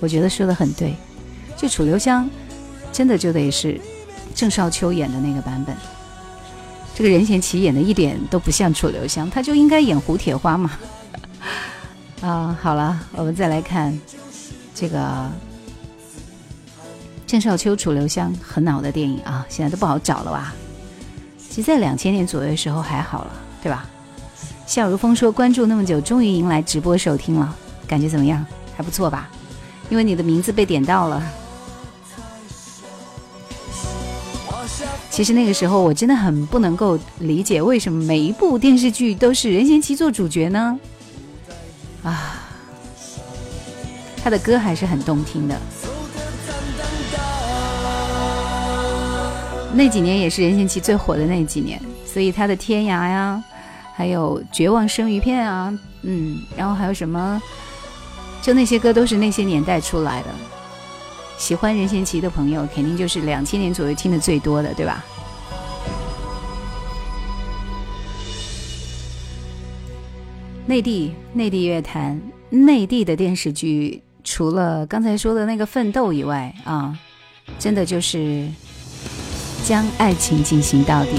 [0.00, 0.94] 我觉得说的很对。
[1.56, 2.28] 就楚留香，
[2.92, 3.80] 真的就得是
[4.34, 5.74] 郑少秋演的那个版本。
[6.94, 10.70] 这个任贤齐演的一点都不像楚留香，他就应该演胡铁花嘛。
[12.20, 13.98] 啊，好了，我们再来看
[14.74, 15.30] 这个
[17.26, 20.54] 郑少秋、楚留香很老的电影啊，现在都不好找了吧？
[21.38, 23.32] 其实，在两千年左右的时候还好了，
[23.62, 23.88] 对吧？
[24.66, 27.54] 笑如风说：“关注那么久，终于迎来直播收听了，
[27.86, 28.44] 感觉怎么样？
[28.76, 29.30] 还不错吧？
[29.88, 31.22] 因为你的名字被点到了。
[35.10, 40.78] 其实那个时候我真的很不能够理解，为什么每一部电视剧都是任贤齐做主角呢？
[42.02, 42.42] 啊，
[44.22, 45.58] 他的歌还是很动听的。”
[49.72, 53.42] 那几年也是任贤齐最火的那几年，所以他的《天涯》呀，
[53.94, 57.40] 还有《绝望生鱼片》啊，嗯，然后还有什么，
[58.46, 60.28] 就那些歌都是那些年代出来的。
[61.36, 65.04] 喜欢任贤齐的朋友，肯定就是两千年左右听的最多的，对吧？
[70.64, 76.96] 内地内地乐坛内地的电视剧，除了刚才说的那个《奋斗》以外啊，
[77.58, 78.48] 真的就是
[79.64, 81.10] 将爱情进行到底。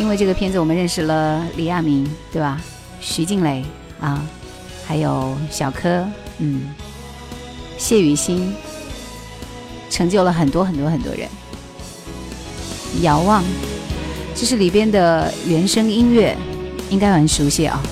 [0.00, 2.60] 因为这个片子，我们认识了李亚明，对吧？
[3.00, 3.64] 徐静蕾
[4.00, 4.26] 啊，
[4.86, 6.06] 还有小柯，
[6.38, 6.62] 嗯，
[7.78, 8.52] 谢雨欣，
[9.90, 11.28] 成就了很多很多很多人。
[13.02, 13.42] 遥望，
[14.34, 16.36] 这是里边的原声音乐，
[16.90, 17.82] 应该很熟悉啊。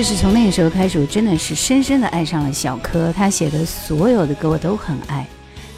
[0.00, 3.12] 就是从那个时候开始，我真的是深深的爱上了小柯。
[3.12, 5.26] 他写的所有的歌我都很爱。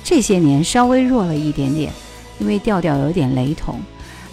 [0.04, 1.92] 这些年稍微弱了一点点，
[2.38, 3.80] 因为调调有点雷同。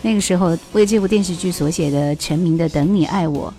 [0.04, 3.52] 那个时候为这部电视剧所写的成名的《等你爱我》，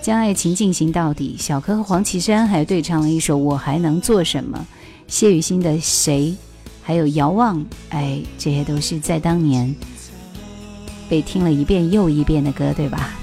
[0.00, 1.36] 将爱情进行到底。
[1.38, 4.66] 小柯和黄绮珊还对唱了一首《我还能做什么》。
[5.06, 6.30] 谢雨欣的《谁》，
[6.82, 7.60] 还有《遥望》，
[7.90, 9.76] 哎，这些都是在当年
[11.10, 13.18] 被听了一遍又一遍的歌，对吧？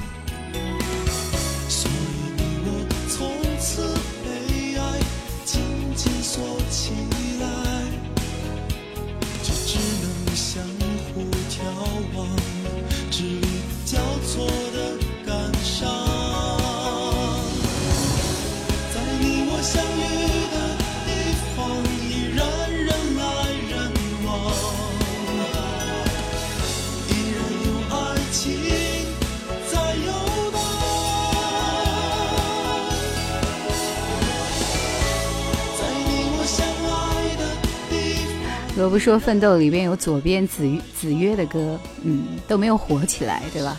[39.01, 40.63] 说《奋斗》里边有左边子
[40.95, 43.75] 子曰的歌，嗯，都没有火起来，对吧？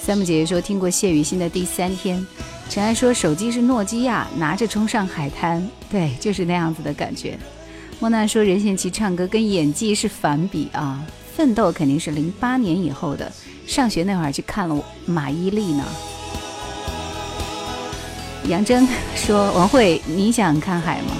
[0.00, 2.18] 三木姐姐说听过谢雨欣的《第三天》，
[2.70, 7.38] 陈安说手机是诺基亚，拿着冲上海滩，对，就是那样子的感觉。
[8.00, 11.04] 莫娜说任贤齐唱歌跟演技是反比啊，
[11.36, 13.30] 《奋斗》肯定是零八年以后的，
[13.66, 15.84] 上学那会儿去看了马伊琍呢。
[18.48, 21.12] 杨真 说王慧，你想看海吗？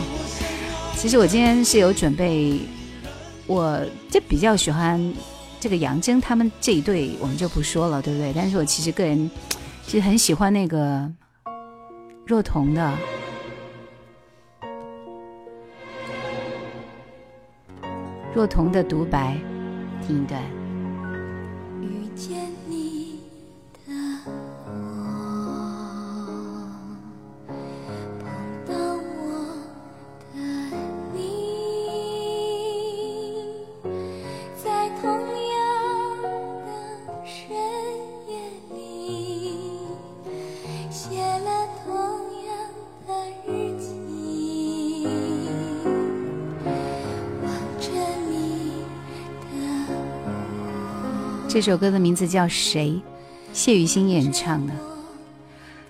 [0.97, 2.61] 其实我今天是有准备。
[3.47, 3.80] 我
[4.11, 5.01] 就比较喜欢
[5.61, 8.32] 这个杨铮他们这一对，我们就不说了，对不对？
[8.34, 9.30] 但是我其实个人
[9.84, 11.11] 其实很喜欢那个
[12.26, 12.92] 若彤的
[18.34, 19.36] 若彤的独白，
[20.07, 20.65] 听一段。
[51.57, 52.88] 这首歌的名字叫《谁》，
[53.54, 54.74] 谢雨欣演唱的。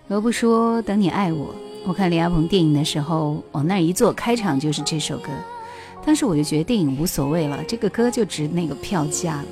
[0.07, 1.53] 罗布说：“等你爱我。”
[1.85, 5.31] 我看李亚鹏电影的时候，往那一坐，开场就是这首歌。
[6.05, 9.47] 当时我就觉得电影无所谓了，这个歌就值那个票价了。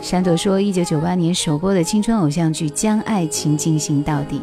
[0.00, 4.40] 山朵说：“一九九八年首播的青春偶像剧，将爱情进行到底。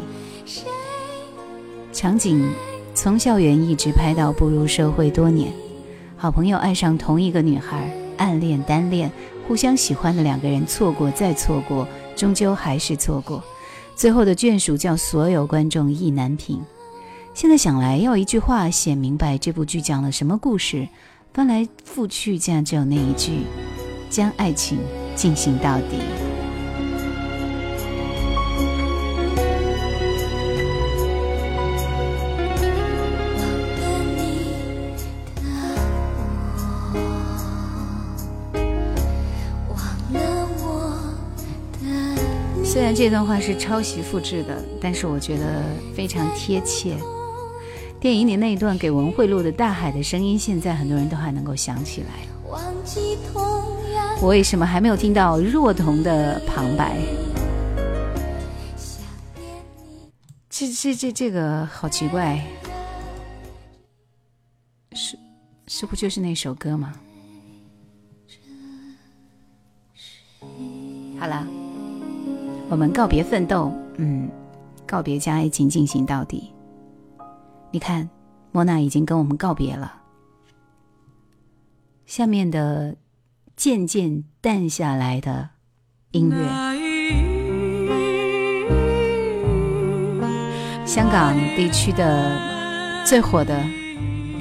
[1.94, 2.46] 场景
[2.94, 5.50] 从校园一直拍到步入社会多年，
[6.18, 9.10] 好朋友爱上同一个女孩，暗恋单恋。”
[9.48, 13.42] 互相喜欢的两个人，错过再错过，终究还是错过。
[13.96, 16.62] 最后的眷属叫所有观众意难平。
[17.34, 20.88] 现在想来，要一句话写明白这部剧讲了什么故事，
[21.34, 23.44] 翻来覆去，竟然只有那一句：
[24.10, 24.80] 将爱情
[25.16, 26.27] 进行到底。
[42.98, 45.62] 这段话是抄袭复制的，但是我觉得
[45.96, 46.98] 非常贴切。
[48.00, 52.08] 电影里那一段给文慧录的大海的声音，现在很多人都还能够想起来。
[54.20, 56.98] 我为什么还没有听到若彤的旁白？
[60.50, 62.44] 这这这这个好奇怪，
[64.94, 65.20] 是
[65.68, 66.94] 是不就是那首歌吗？
[71.20, 71.46] 好了，
[72.70, 74.30] 我们告别奋斗，嗯，
[74.86, 76.52] 告别将爱情进行到底。
[77.72, 78.10] 你看，
[78.52, 80.02] 莫娜已经跟我们告别了。
[82.06, 82.96] 下面的
[83.56, 85.50] 渐渐淡下来的
[86.12, 86.36] 音乐，
[90.86, 92.38] 香港地区的
[93.06, 93.64] 最火的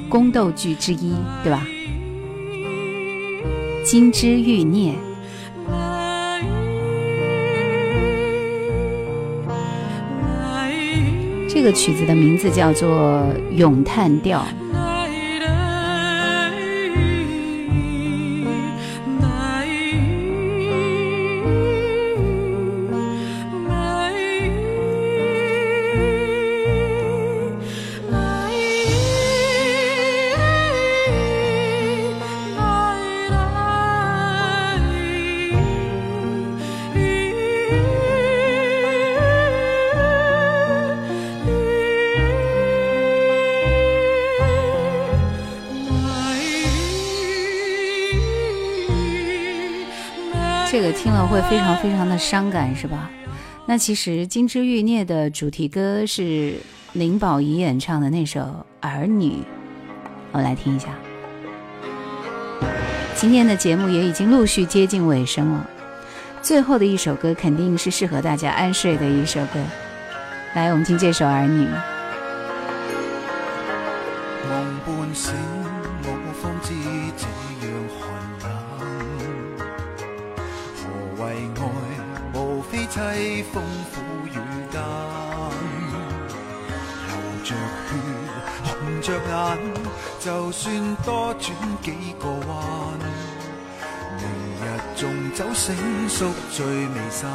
[0.09, 1.65] 宫斗剧之一，对吧？
[3.89, 4.93] 《金枝欲孽》
[11.59, 12.87] 这个曲子的名字叫做
[13.55, 14.45] 《咏叹调》。
[51.07, 53.09] 听了会非常非常的伤感，是吧？
[53.65, 56.55] 那其实《金枝欲孽》的主题歌是
[56.91, 58.41] 林保怡演唱的那首
[58.81, 59.29] 《儿女》，
[60.33, 60.89] 我们来听一下。
[63.15, 65.65] 今天的节目也已经陆续接近尾声了，
[66.41, 69.63] 最后的一首歌肯定是适合大家安睡的一首歌。
[70.55, 71.63] 来，我们听这首《儿女》。
[82.97, 83.61] 凄风
[83.93, 84.33] 苦雨
[84.71, 84.81] 间，
[87.05, 87.93] 流着血，
[88.65, 88.73] 红
[89.03, 89.31] 着眼
[90.19, 90.65] 就算
[91.05, 91.45] 多转
[91.83, 92.57] 几个弯，
[94.17, 94.25] 明
[94.57, 94.99] 日纵
[95.35, 95.75] 酒醒
[96.09, 97.29] 宿醉未散。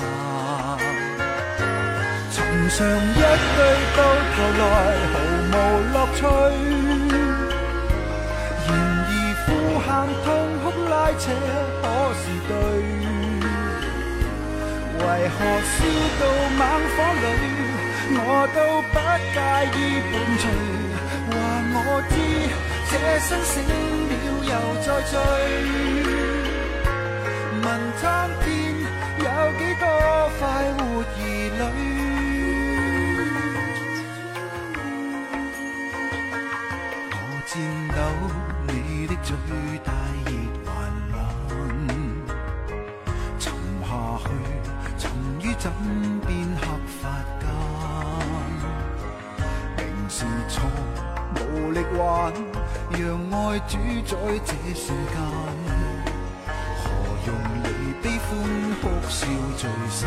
[2.33, 3.23] 寻常一
[3.55, 3.61] 对
[3.97, 3.99] 到
[4.35, 4.61] 头来
[5.13, 5.15] 毫
[5.47, 5.55] 无
[5.93, 6.21] 乐趣，
[8.67, 8.69] 然
[9.07, 9.11] 而
[9.47, 9.49] 呼
[9.79, 9.89] 喊
[10.25, 10.27] 痛
[10.59, 11.23] 哭拉扯
[11.81, 11.85] 可
[12.19, 12.51] 是对？
[15.05, 15.79] 为何烧
[16.21, 16.23] 到
[16.59, 16.61] 猛
[16.93, 17.27] 火里，
[18.15, 18.21] 我
[18.55, 18.59] 都
[18.93, 18.97] 不
[19.33, 19.37] 介
[19.75, 19.79] 意
[20.11, 20.45] 伴随？
[21.31, 21.33] 话
[21.75, 21.77] 我
[22.09, 22.15] 知。
[22.93, 23.55] 这生醒
[24.09, 24.13] 了
[24.45, 24.51] 又
[24.83, 25.13] 再醉，
[27.63, 27.67] 问
[27.99, 28.03] 苍
[28.45, 28.47] 天
[29.19, 29.27] 有
[29.59, 29.83] 几多
[30.39, 30.41] 快
[30.77, 31.17] 活儿
[31.57, 31.65] 女？
[37.13, 37.51] 我颤
[37.97, 37.99] 抖，
[38.69, 38.71] 你
[39.07, 39.29] 的嘴
[52.91, 53.01] 让
[53.31, 53.37] 爱
[53.69, 53.71] 主
[54.05, 54.11] 宰
[54.45, 55.17] 这瞬间，
[56.83, 56.85] 何
[57.27, 57.29] 用
[57.63, 57.67] 离
[58.03, 58.29] 悲欢
[58.81, 59.17] 哭笑
[59.57, 60.01] 聚散？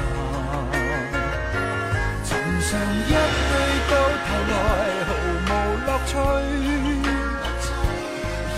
[2.24, 2.30] 寻
[2.62, 2.70] 常
[3.06, 3.54] 一对
[3.90, 3.94] 到
[4.26, 4.54] 头来
[5.06, 5.10] 毫
[5.46, 5.52] 无
[5.86, 6.12] 乐趣，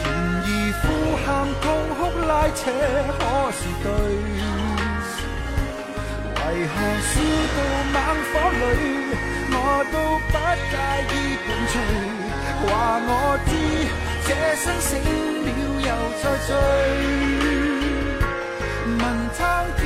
[0.04, 0.06] 然
[0.44, 0.48] 而
[0.82, 0.84] 呼
[1.24, 1.26] 喊
[1.62, 1.66] 痛
[1.96, 2.60] 哭拉扯
[3.18, 3.22] 可
[3.52, 3.88] 是对？
[6.40, 6.74] 为何
[7.04, 7.14] 烧
[7.56, 7.58] 到
[7.94, 7.96] 猛
[8.30, 8.64] 火里，
[9.52, 9.56] 我
[9.92, 9.96] 都
[10.28, 10.34] 不
[10.72, 10.76] 介
[11.14, 11.16] 意
[11.46, 11.76] 伴随？
[12.62, 12.66] 话
[13.08, 13.12] 我
[13.45, 13.51] 知。
[14.28, 14.89] 这生醒
[15.45, 15.47] 了
[15.88, 15.89] 又
[16.22, 16.49] 再醉，
[18.86, 19.01] 问
[19.34, 19.38] 苍
[19.78, 19.82] 天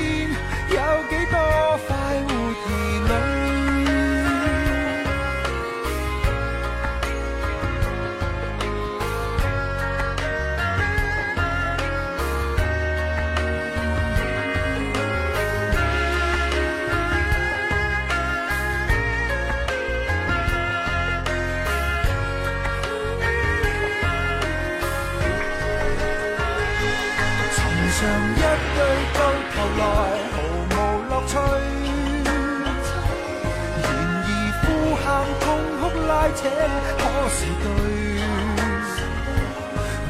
[36.41, 36.49] 且
[36.97, 37.65] 可是对？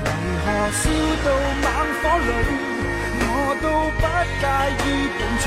[0.04, 0.08] 为
[0.44, 0.84] 何烧
[1.24, 1.28] 到
[1.62, 1.66] 猛
[2.00, 2.30] 火里，
[3.20, 3.30] 我
[3.62, 3.66] 都
[4.00, 4.02] 不
[4.40, 4.44] 介
[4.82, 4.84] 意
[5.18, 5.46] 伴随？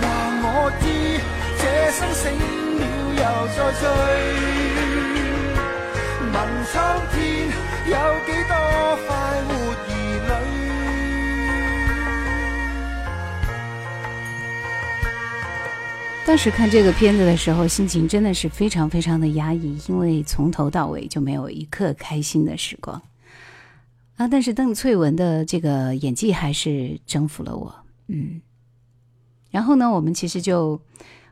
[0.00, 0.04] 话
[0.44, 0.46] 我
[0.80, 0.84] 知，
[1.58, 1.62] 这
[1.92, 2.22] 生醒
[2.78, 2.82] 了
[3.16, 3.22] 又
[3.56, 3.82] 再醉。
[6.32, 6.36] 问
[6.72, 6.74] 苍
[7.12, 7.16] 天，
[7.86, 7.92] 有
[16.26, 23.00] 当时看这个片子的时候，心情真的是非常非常的压抑，因为从头到尾就没有一刻开心的时光
[24.16, 24.26] 啊。
[24.26, 27.72] 但是邓萃雯的这个演技还是征服了我，
[28.08, 28.40] 嗯。
[29.52, 30.80] 然后呢，我们其实就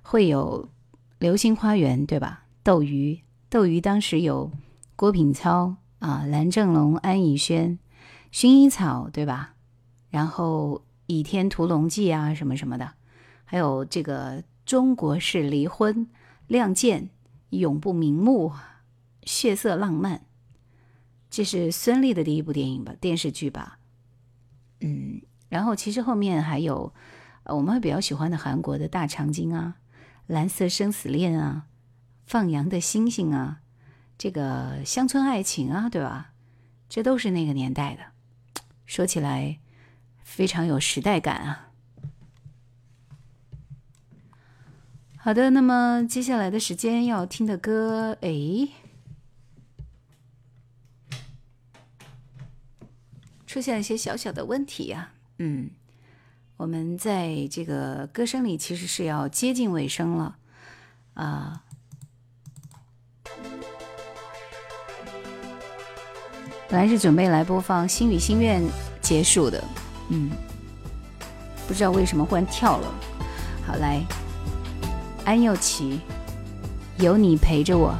[0.02, 0.68] 会有
[1.18, 2.44] 《流星花园》，对吧？
[2.62, 4.52] 斗鱼，斗鱼当时有
[4.94, 7.80] 郭品超啊、蓝正龙、安以轩、
[8.32, 9.54] 薰衣草，对吧？
[10.08, 12.92] 然后《倚天屠龙记》啊，什么什么的，
[13.44, 14.44] 还有这个。
[14.64, 16.06] 中国式离婚，
[16.46, 17.02] 《亮剑》
[17.50, 18.52] 永不瞑目，
[19.24, 20.22] 血色浪漫，
[21.28, 23.78] 这是孙俪的第一部电影吧，电视剧吧。
[24.80, 26.94] 嗯，然后其实后面还有，
[27.44, 29.76] 我们会比较喜欢的韩国的大长今啊，
[30.26, 31.66] 《蓝色生死恋》啊，
[32.24, 33.60] 《放羊的星星》啊，
[34.16, 36.32] 这个乡村爱情啊，对吧？
[36.88, 39.58] 这都是那个年代的，说起来
[40.22, 41.70] 非常有时代感啊。
[45.24, 48.68] 好的，那么接下来的时间要听的歌，哎，
[53.46, 55.12] 出现了一些小小的问题呀。
[55.38, 55.70] 嗯，
[56.58, 60.36] 我们在这个歌声里其实是要接近尾声了
[61.14, 61.62] 啊。
[66.68, 68.62] 本来是准备来播放《心语心愿》
[69.00, 69.64] 结束的，
[70.10, 70.30] 嗯，
[71.66, 72.94] 不知道为什么忽然跳了。
[73.66, 74.04] 好，来。
[75.24, 76.00] 安又琪，
[76.98, 77.94] 有你陪着我。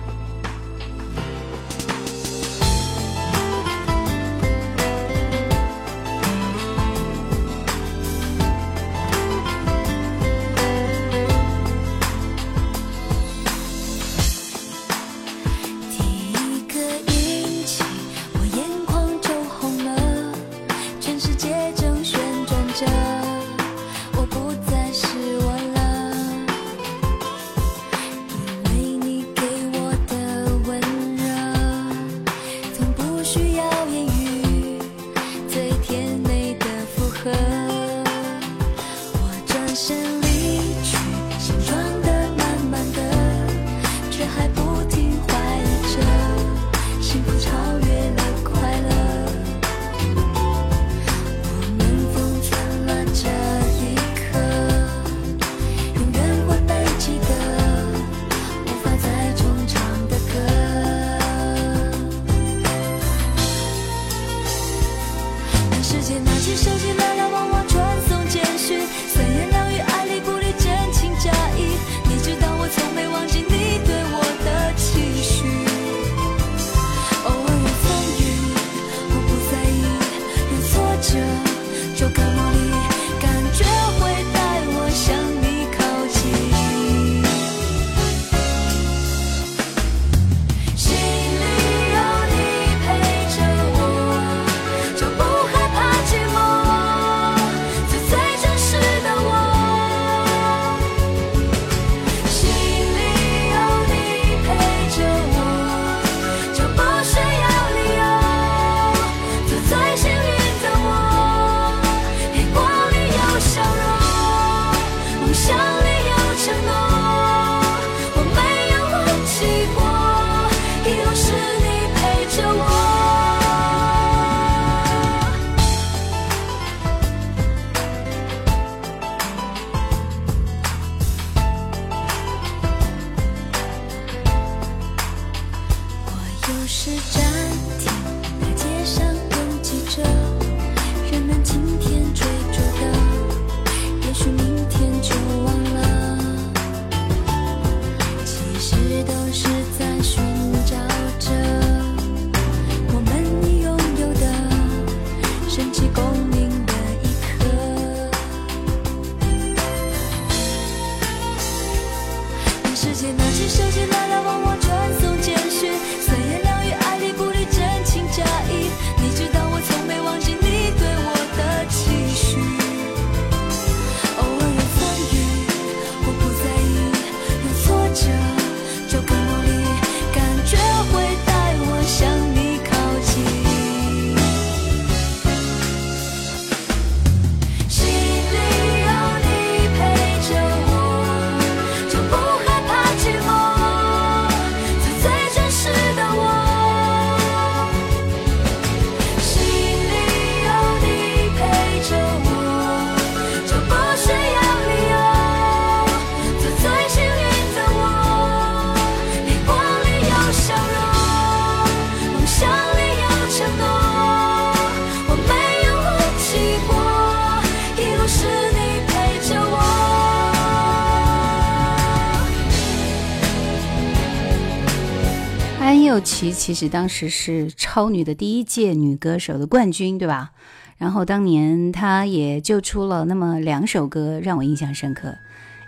[226.24, 230.30] 琪其实当时是超女的第一届女歌手的冠军，对吧？
[230.78, 235.14] 然后当年她也就出了那么两首歌让我印象深刻，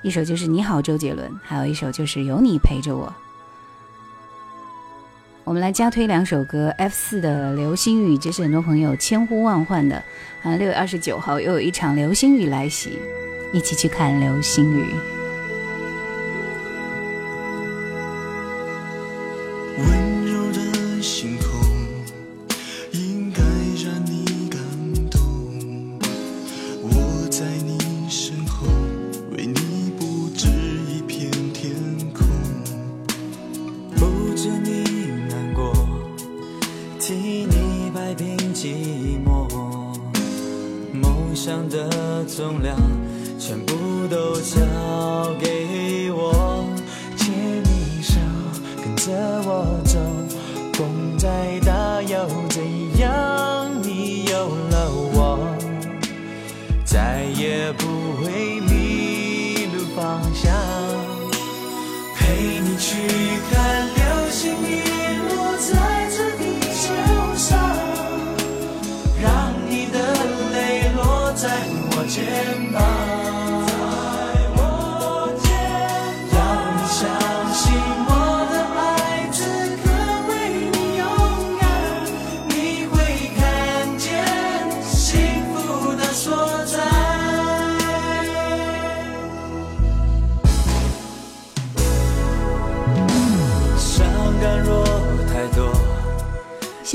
[0.03, 3.07] 一首就是《你好，周杰伦》，还有一首就是《有你陪着我》。
[5.45, 10.03] 我们来加推两首歌，F 四的《流星雨》，这是很多朋友千呼万唤的。
[10.43, 12.99] 啊，六月二十九号又有一场流星雨来袭，
[13.53, 15.16] 一起去看流星雨。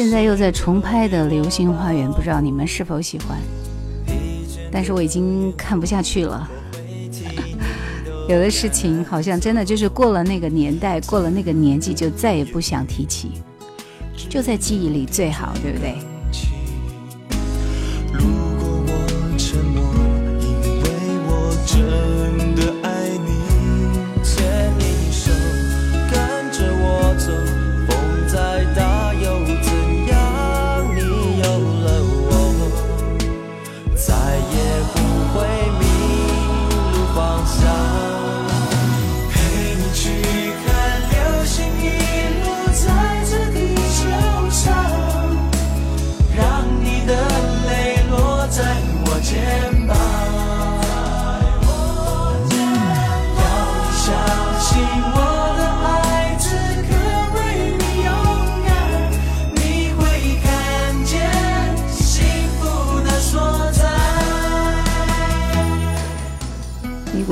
[0.01, 3.37] 现在又在重拍的《流星花园》，不知道你们是否喜欢？
[4.71, 6.49] 但是我已经看不下去了。
[8.27, 13.33] 有的事情好像真的就是过了那个年代，过了那个年纪，就再也不想提起，
[14.27, 15.93] 就在记忆里最好，对不对？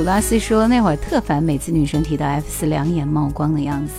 [0.10, 3.94] 拉斯说那会儿特烦，每次女生提到 F 四两眼冒光的样子，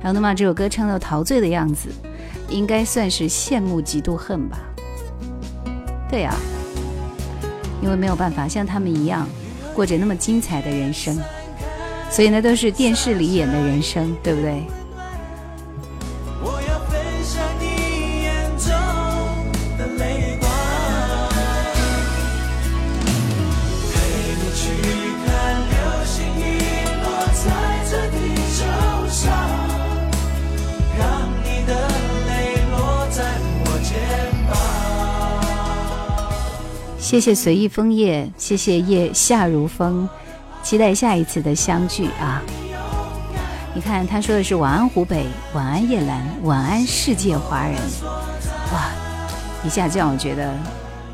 [0.00, 1.88] 还有那么这首歌唱到陶醉的样子，
[2.48, 4.58] 应该算是羡慕嫉妒恨吧？
[6.10, 6.34] 对呀、
[7.80, 9.24] 因为没有办法像他们一样
[9.72, 11.16] 过着那么精彩的人生，
[12.10, 14.64] 所以那都是电视里演的人生，对不对？
[37.12, 40.08] 谢谢随意枫叶，谢谢叶夏如风，
[40.62, 42.40] 期待下一次的相聚啊！
[43.74, 47.74] 你看，他说的是晚安湖北，晚安叶兰，晚安世界华人，
[48.72, 48.88] 哇，
[49.62, 50.54] 一下就让我觉得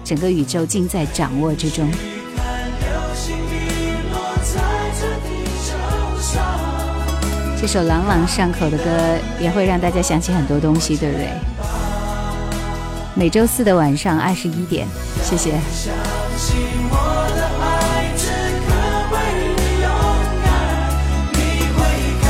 [0.04, 1.90] 整个宇宙尽在掌握之中。
[7.60, 11.26] 这首朗朗上口的歌也会让大家想起很多东西，对不对？
[13.18, 14.86] 每周四的晚上二十一点，
[15.24, 15.50] 谢谢。
[15.72, 15.92] 相
[16.36, 16.56] 信
[16.88, 16.94] 我
[17.34, 18.30] 的爱，此
[18.64, 18.70] 刻
[19.10, 19.18] 为
[19.56, 19.90] 你勇
[20.44, 20.46] 敢，
[21.32, 21.38] 你
[21.74, 21.78] 会
[22.22, 22.24] 看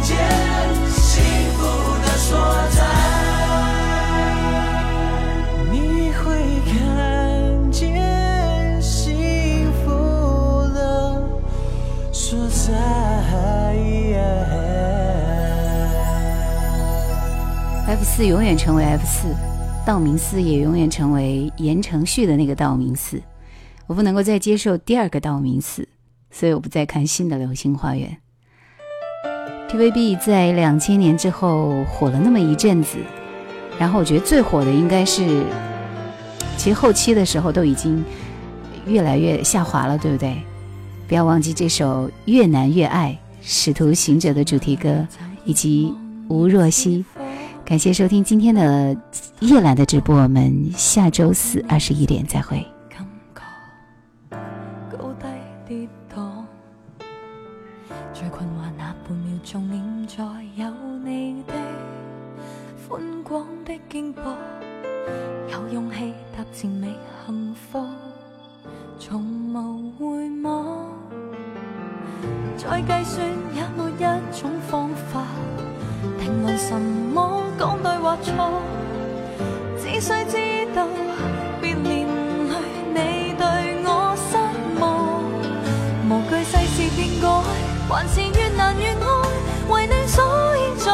[0.00, 0.14] 见
[0.94, 1.10] 幸
[1.58, 1.58] 福
[2.04, 2.30] 的所
[2.70, 2.78] 在，
[5.72, 5.74] 你
[6.12, 6.22] 会
[6.70, 6.70] 看
[7.72, 7.82] 见
[8.80, 9.90] 幸福
[10.72, 10.78] 的
[12.12, 12.78] 所在。
[17.88, 19.34] F 四永远成为 F 四，
[19.88, 23.22] 道明寺也永远成为言承旭的那个道明寺。
[23.86, 25.88] 我不能够再接受第二个道明寺，
[26.30, 28.18] 所以我不再看新的《流星花园》。
[29.72, 32.98] TVB 在两千年之后火了那么一阵子，
[33.78, 35.42] 然后我觉得最火的应该是，
[36.58, 38.04] 其实后期的时候都已经
[38.86, 40.36] 越来越下滑了，对不对？
[41.08, 45.08] 不要忘记这首《越难越爱》《使徒行者》的主题歌，
[45.46, 45.94] 以及
[46.28, 47.02] 吴若希。
[47.68, 48.96] 感谢收听今天的
[49.40, 52.66] 夜兰的直播，我们下周四二十一点再会。
[52.88, 54.38] 感覺
[54.96, 55.26] 高低
[55.68, 56.44] 跌宕，
[58.14, 60.24] 最困惑那半秒鐘，念在
[60.56, 60.70] 有
[61.04, 61.52] 你的
[62.88, 64.34] 寬廣的肩膊，
[65.52, 66.86] 有勇氣踏前覓
[67.26, 67.86] 幸福，
[68.98, 69.22] 從
[69.52, 70.88] 無回望。
[72.56, 75.26] 再計算也沒一種方法
[76.16, 78.62] 定論什么讲对或错，
[79.78, 80.36] 只需知
[80.74, 80.86] 道
[81.60, 82.06] 别连
[82.94, 83.44] 累你对
[83.84, 84.36] 我失
[84.80, 85.22] 望，
[86.08, 87.24] 无惧世事变改，
[87.88, 88.96] 还是越难越爱，
[89.68, 90.24] 为你所
[90.56, 90.86] 以在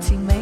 [0.00, 0.35] 氣踏